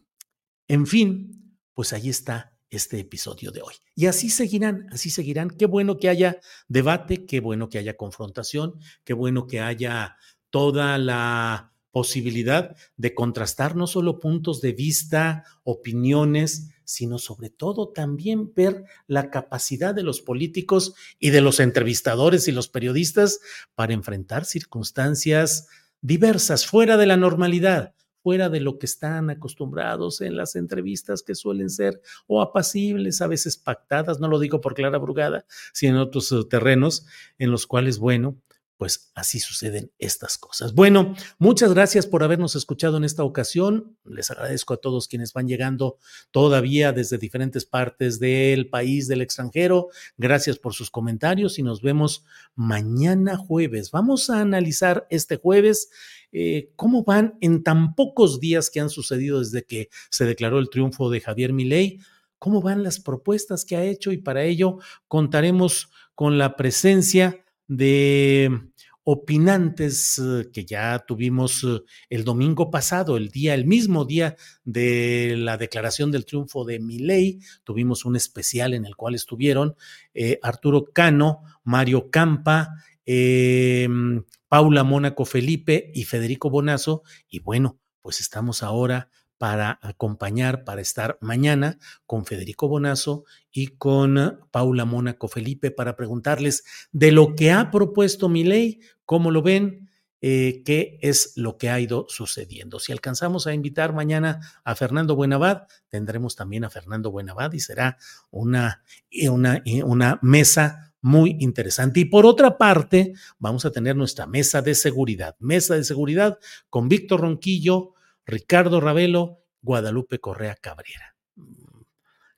en 0.69 0.87
fin, 0.87 1.59
pues 1.73 1.92
ahí 1.92 2.09
está 2.09 2.53
este 2.69 2.99
episodio 2.99 3.51
de 3.51 3.62
hoy. 3.62 3.75
Y 3.95 4.07
así 4.07 4.29
seguirán, 4.29 4.88
así 4.90 5.11
seguirán. 5.11 5.51
Qué 5.51 5.66
bueno 5.66 5.99
que 5.99 6.09
haya 6.09 6.40
debate, 6.69 7.25
qué 7.27 7.40
bueno 7.40 7.69
que 7.69 7.79
haya 7.79 7.97
confrontación, 7.97 8.81
qué 9.05 9.14
bueno 9.14 9.47
que 9.47 9.61
haya 9.61 10.16
toda 10.51 10.99
la 10.99 11.73
posibilidad 11.92 12.77
de 12.97 13.14
contrastar 13.14 13.75
no 13.75 13.87
solo 13.87 14.21
puntos 14.21 14.61
de 14.61 14.73
vista, 14.73 15.45
opiniones, 15.64 16.69
sino 16.85 17.19
sobre 17.19 17.49
todo 17.49 17.88
también 17.88 18.53
ver 18.55 18.85
la 19.07 19.31
capacidad 19.31 19.95
de 19.95 20.03
los 20.03 20.21
políticos 20.21 20.95
y 21.19 21.31
de 21.31 21.40
los 21.40 21.59
entrevistadores 21.59 22.49
y 22.49 22.53
los 22.53 22.69
periodistas 22.69 23.40
para 23.75 23.95
enfrentar 23.95 24.45
circunstancias 24.45 25.69
diversas, 26.00 26.66
fuera 26.66 26.96
de 26.96 27.06
la 27.06 27.16
normalidad, 27.16 27.94
fuera 28.26 28.48
de 28.48 28.59
lo 28.59 28.78
que 28.78 28.87
están 28.87 29.30
acostumbrados 29.30 30.20
en 30.20 30.37
las 30.37 30.56
entrevistas 30.56 31.22
que 31.22 31.37
suelen 31.37 31.70
ser 31.70 32.00
o 32.26 32.42
apacibles, 32.42 33.20
a 33.20 33.28
veces 33.28 33.56
pactadas, 33.56 34.18
no 34.18 34.26
lo 34.26 34.40
digo 34.40 34.61
por 34.61 34.74
Clara 34.74 34.98
Brugada, 34.98 35.46
sino 35.72 35.94
en 35.94 36.00
otros 36.00 36.32
eh, 36.32 36.42
terrenos 36.50 37.06
en 37.38 37.52
los 37.52 37.68
cuales, 37.68 37.98
bueno, 37.98 38.37
pues 38.76 39.10
así 39.14 39.40
suceden 39.40 39.90
estas 39.98 40.36
cosas. 40.38 40.74
Bueno, 40.74 41.14
muchas 41.38 41.72
gracias 41.72 42.06
por 42.06 42.22
habernos 42.22 42.56
escuchado 42.56 42.96
en 42.98 43.04
esta 43.04 43.24
ocasión. 43.24 43.96
Les 44.04 44.30
agradezco 44.30 44.74
a 44.74 44.76
todos 44.76 45.08
quienes 45.08 45.32
van 45.32 45.48
llegando 45.48 45.98
todavía 46.30 46.92
desde 46.92 47.18
diferentes 47.18 47.64
partes 47.64 48.20
del 48.20 48.68
país, 48.68 49.08
del 49.08 49.22
extranjero. 49.22 49.88
Gracias 50.18 50.58
por 50.58 50.74
sus 50.74 50.90
comentarios 50.90 51.58
y 51.58 51.62
nos 51.62 51.80
vemos 51.80 52.24
mañana 52.54 53.36
jueves. 53.36 53.90
Vamos 53.90 54.28
a 54.28 54.40
analizar 54.40 55.06
este 55.10 55.36
jueves 55.36 55.88
eh, 56.32 56.70
cómo 56.76 57.02
van 57.02 57.38
en 57.40 57.62
tan 57.62 57.94
pocos 57.94 58.40
días 58.40 58.68
que 58.68 58.80
han 58.80 58.90
sucedido 58.90 59.38
desde 59.38 59.64
que 59.64 59.88
se 60.10 60.26
declaró 60.26 60.58
el 60.58 60.68
triunfo 60.68 61.08
de 61.08 61.20
Javier 61.20 61.52
Milei 61.52 62.00
cómo 62.38 62.60
van 62.60 62.82
las 62.82 63.00
propuestas 63.00 63.64
que 63.64 63.76
ha 63.76 63.84
hecho 63.84 64.12
y 64.12 64.18
para 64.18 64.44
ello 64.44 64.78
contaremos 65.08 65.90
con 66.14 66.36
la 66.36 66.56
presencia 66.56 67.45
de 67.68 68.70
opinantes 69.09 70.18
eh, 70.18 70.50
que 70.52 70.64
ya 70.64 70.98
tuvimos 71.07 71.62
eh, 71.62 71.81
el 72.11 72.24
domingo 72.24 72.72
pasado, 72.72 73.16
el 73.16 73.29
día, 73.31 73.55
el 73.55 73.64
mismo 73.64 74.05
día 74.05 74.37
de 74.64 75.37
la 75.38 75.57
declaración 75.57 76.11
del 76.11 76.26
triunfo 76.26 76.64
de 76.64 76.81
Milei, 76.81 77.38
tuvimos 77.62 78.05
un 78.05 78.16
especial 78.16 78.74
en 78.74 78.85
el 78.85 78.96
cual 78.96 79.14
estuvieron 79.14 79.76
eh, 80.12 80.40
Arturo 80.42 80.87
Cano, 80.92 81.42
Mario 81.62 82.11
Campa, 82.11 82.83
em, 83.05 84.24
Paula 84.48 84.83
Mónaco 84.83 85.24
Felipe 85.24 85.92
y 85.94 86.02
Federico 86.02 86.50
Bonazo, 86.50 87.05
y 87.29 87.38
bueno, 87.38 87.79
pues 88.02 88.18
estamos 88.18 88.64
ahora 88.64 89.09
para 89.38 89.79
acompañar, 89.83 90.64
para 90.64 90.81
estar 90.81 91.18
mañana 91.20 91.79
con 92.07 92.25
Federico 92.25 92.68
Bonazo 92.68 93.25
y 93.51 93.68
con 93.68 94.40
Paula 94.51 94.85
Mónaco 94.85 95.29
Felipe 95.29 95.70
para 95.70 95.96
preguntarles 95.96 96.64
de 96.92 97.12
lo 97.12 97.35
que 97.35 97.53
ha 97.53 97.70
propuesto 97.70 98.29
mi 98.29 98.44
ley, 98.44 98.81
cómo 99.05 99.31
lo 99.31 99.42
ven, 99.42 99.90
eh, 100.22 100.62
qué 100.64 100.99
es 101.03 101.35
lo 101.37 101.59
que 101.59 101.68
ha 101.68 101.79
ido 101.79 102.07
sucediendo. 102.09 102.81
Si 102.81 102.90
alcanzamos 102.90 103.46
a 103.46 103.55
invitar 103.55 103.92
mañana 103.92 104.40
a 104.64 104.75
Fernando 104.75 105.14
Buenavad, 105.14 105.64
tendremos 105.88 106.35
también 106.35 106.64
a 106.64 106.70
Fernando 106.70 107.11
Buenavad 107.11 107.53
y 107.53 107.61
será 107.61 107.99
una, 108.31 108.83
una, 109.31 109.62
una 109.85 110.18
mesa 110.22 110.94
muy 111.03 111.37
interesante. 111.40 112.01
Y 112.01 112.05
por 112.07 112.27
otra 112.27 112.59
parte, 112.59 113.12
vamos 113.38 113.64
a 113.64 113.70
tener 113.70 113.94
nuestra 113.94 114.27
mesa 114.27 114.62
de 114.62 114.75
seguridad, 114.75 115.37
mesa 115.38 115.75
de 115.75 115.85
seguridad 115.85 116.38
con 116.70 116.88
Víctor 116.88 117.20
Ronquillo, 117.20 117.92
Ricardo 118.26 118.80
Ravelo, 118.80 119.44
Guadalupe 119.62 120.18
Correa 120.18 120.56
Cabrera. 120.56 121.16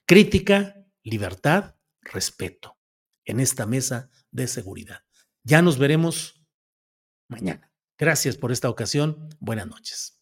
Crítica, 0.07 0.75
libertad, 1.03 1.75
respeto 2.03 2.77
en 3.25 3.41
esta 3.41 3.67
mesa 3.67 4.11
de 4.31 4.47
seguridad. 4.47 5.01
Ya 5.45 5.63
nos 5.63 5.79
veremos 5.79 6.47
mañana. 7.29 7.73
Gracias 7.99 8.37
por 8.37 8.53
esta 8.53 8.69
ocasión. 8.69 9.29
Buenas 9.41 9.67
noches. 9.67 10.15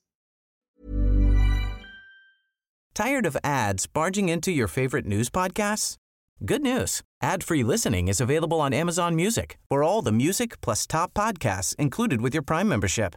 Tired 2.95 3.27
of 3.27 3.37
ads 3.45 3.87
barging 3.87 4.31
into 4.31 4.51
your 4.51 4.69
favorite 4.69 5.05
news 5.05 5.29
podcasts? 5.29 5.99
Good 6.45 6.63
news. 6.63 7.03
Ad-free 7.23 7.63
listening 7.63 8.09
is 8.09 8.21
available 8.21 8.59
on 8.61 8.73
Amazon 8.73 9.15
Music. 9.15 9.59
For 9.69 9.83
all 9.83 10.01
the 10.03 10.13
music 10.13 10.61
plus 10.61 10.87
top 10.87 11.13
podcasts 11.13 11.75
included 11.77 12.21
with 12.21 12.35
your 12.35 12.43
Prime 12.43 12.69
membership. 12.69 13.17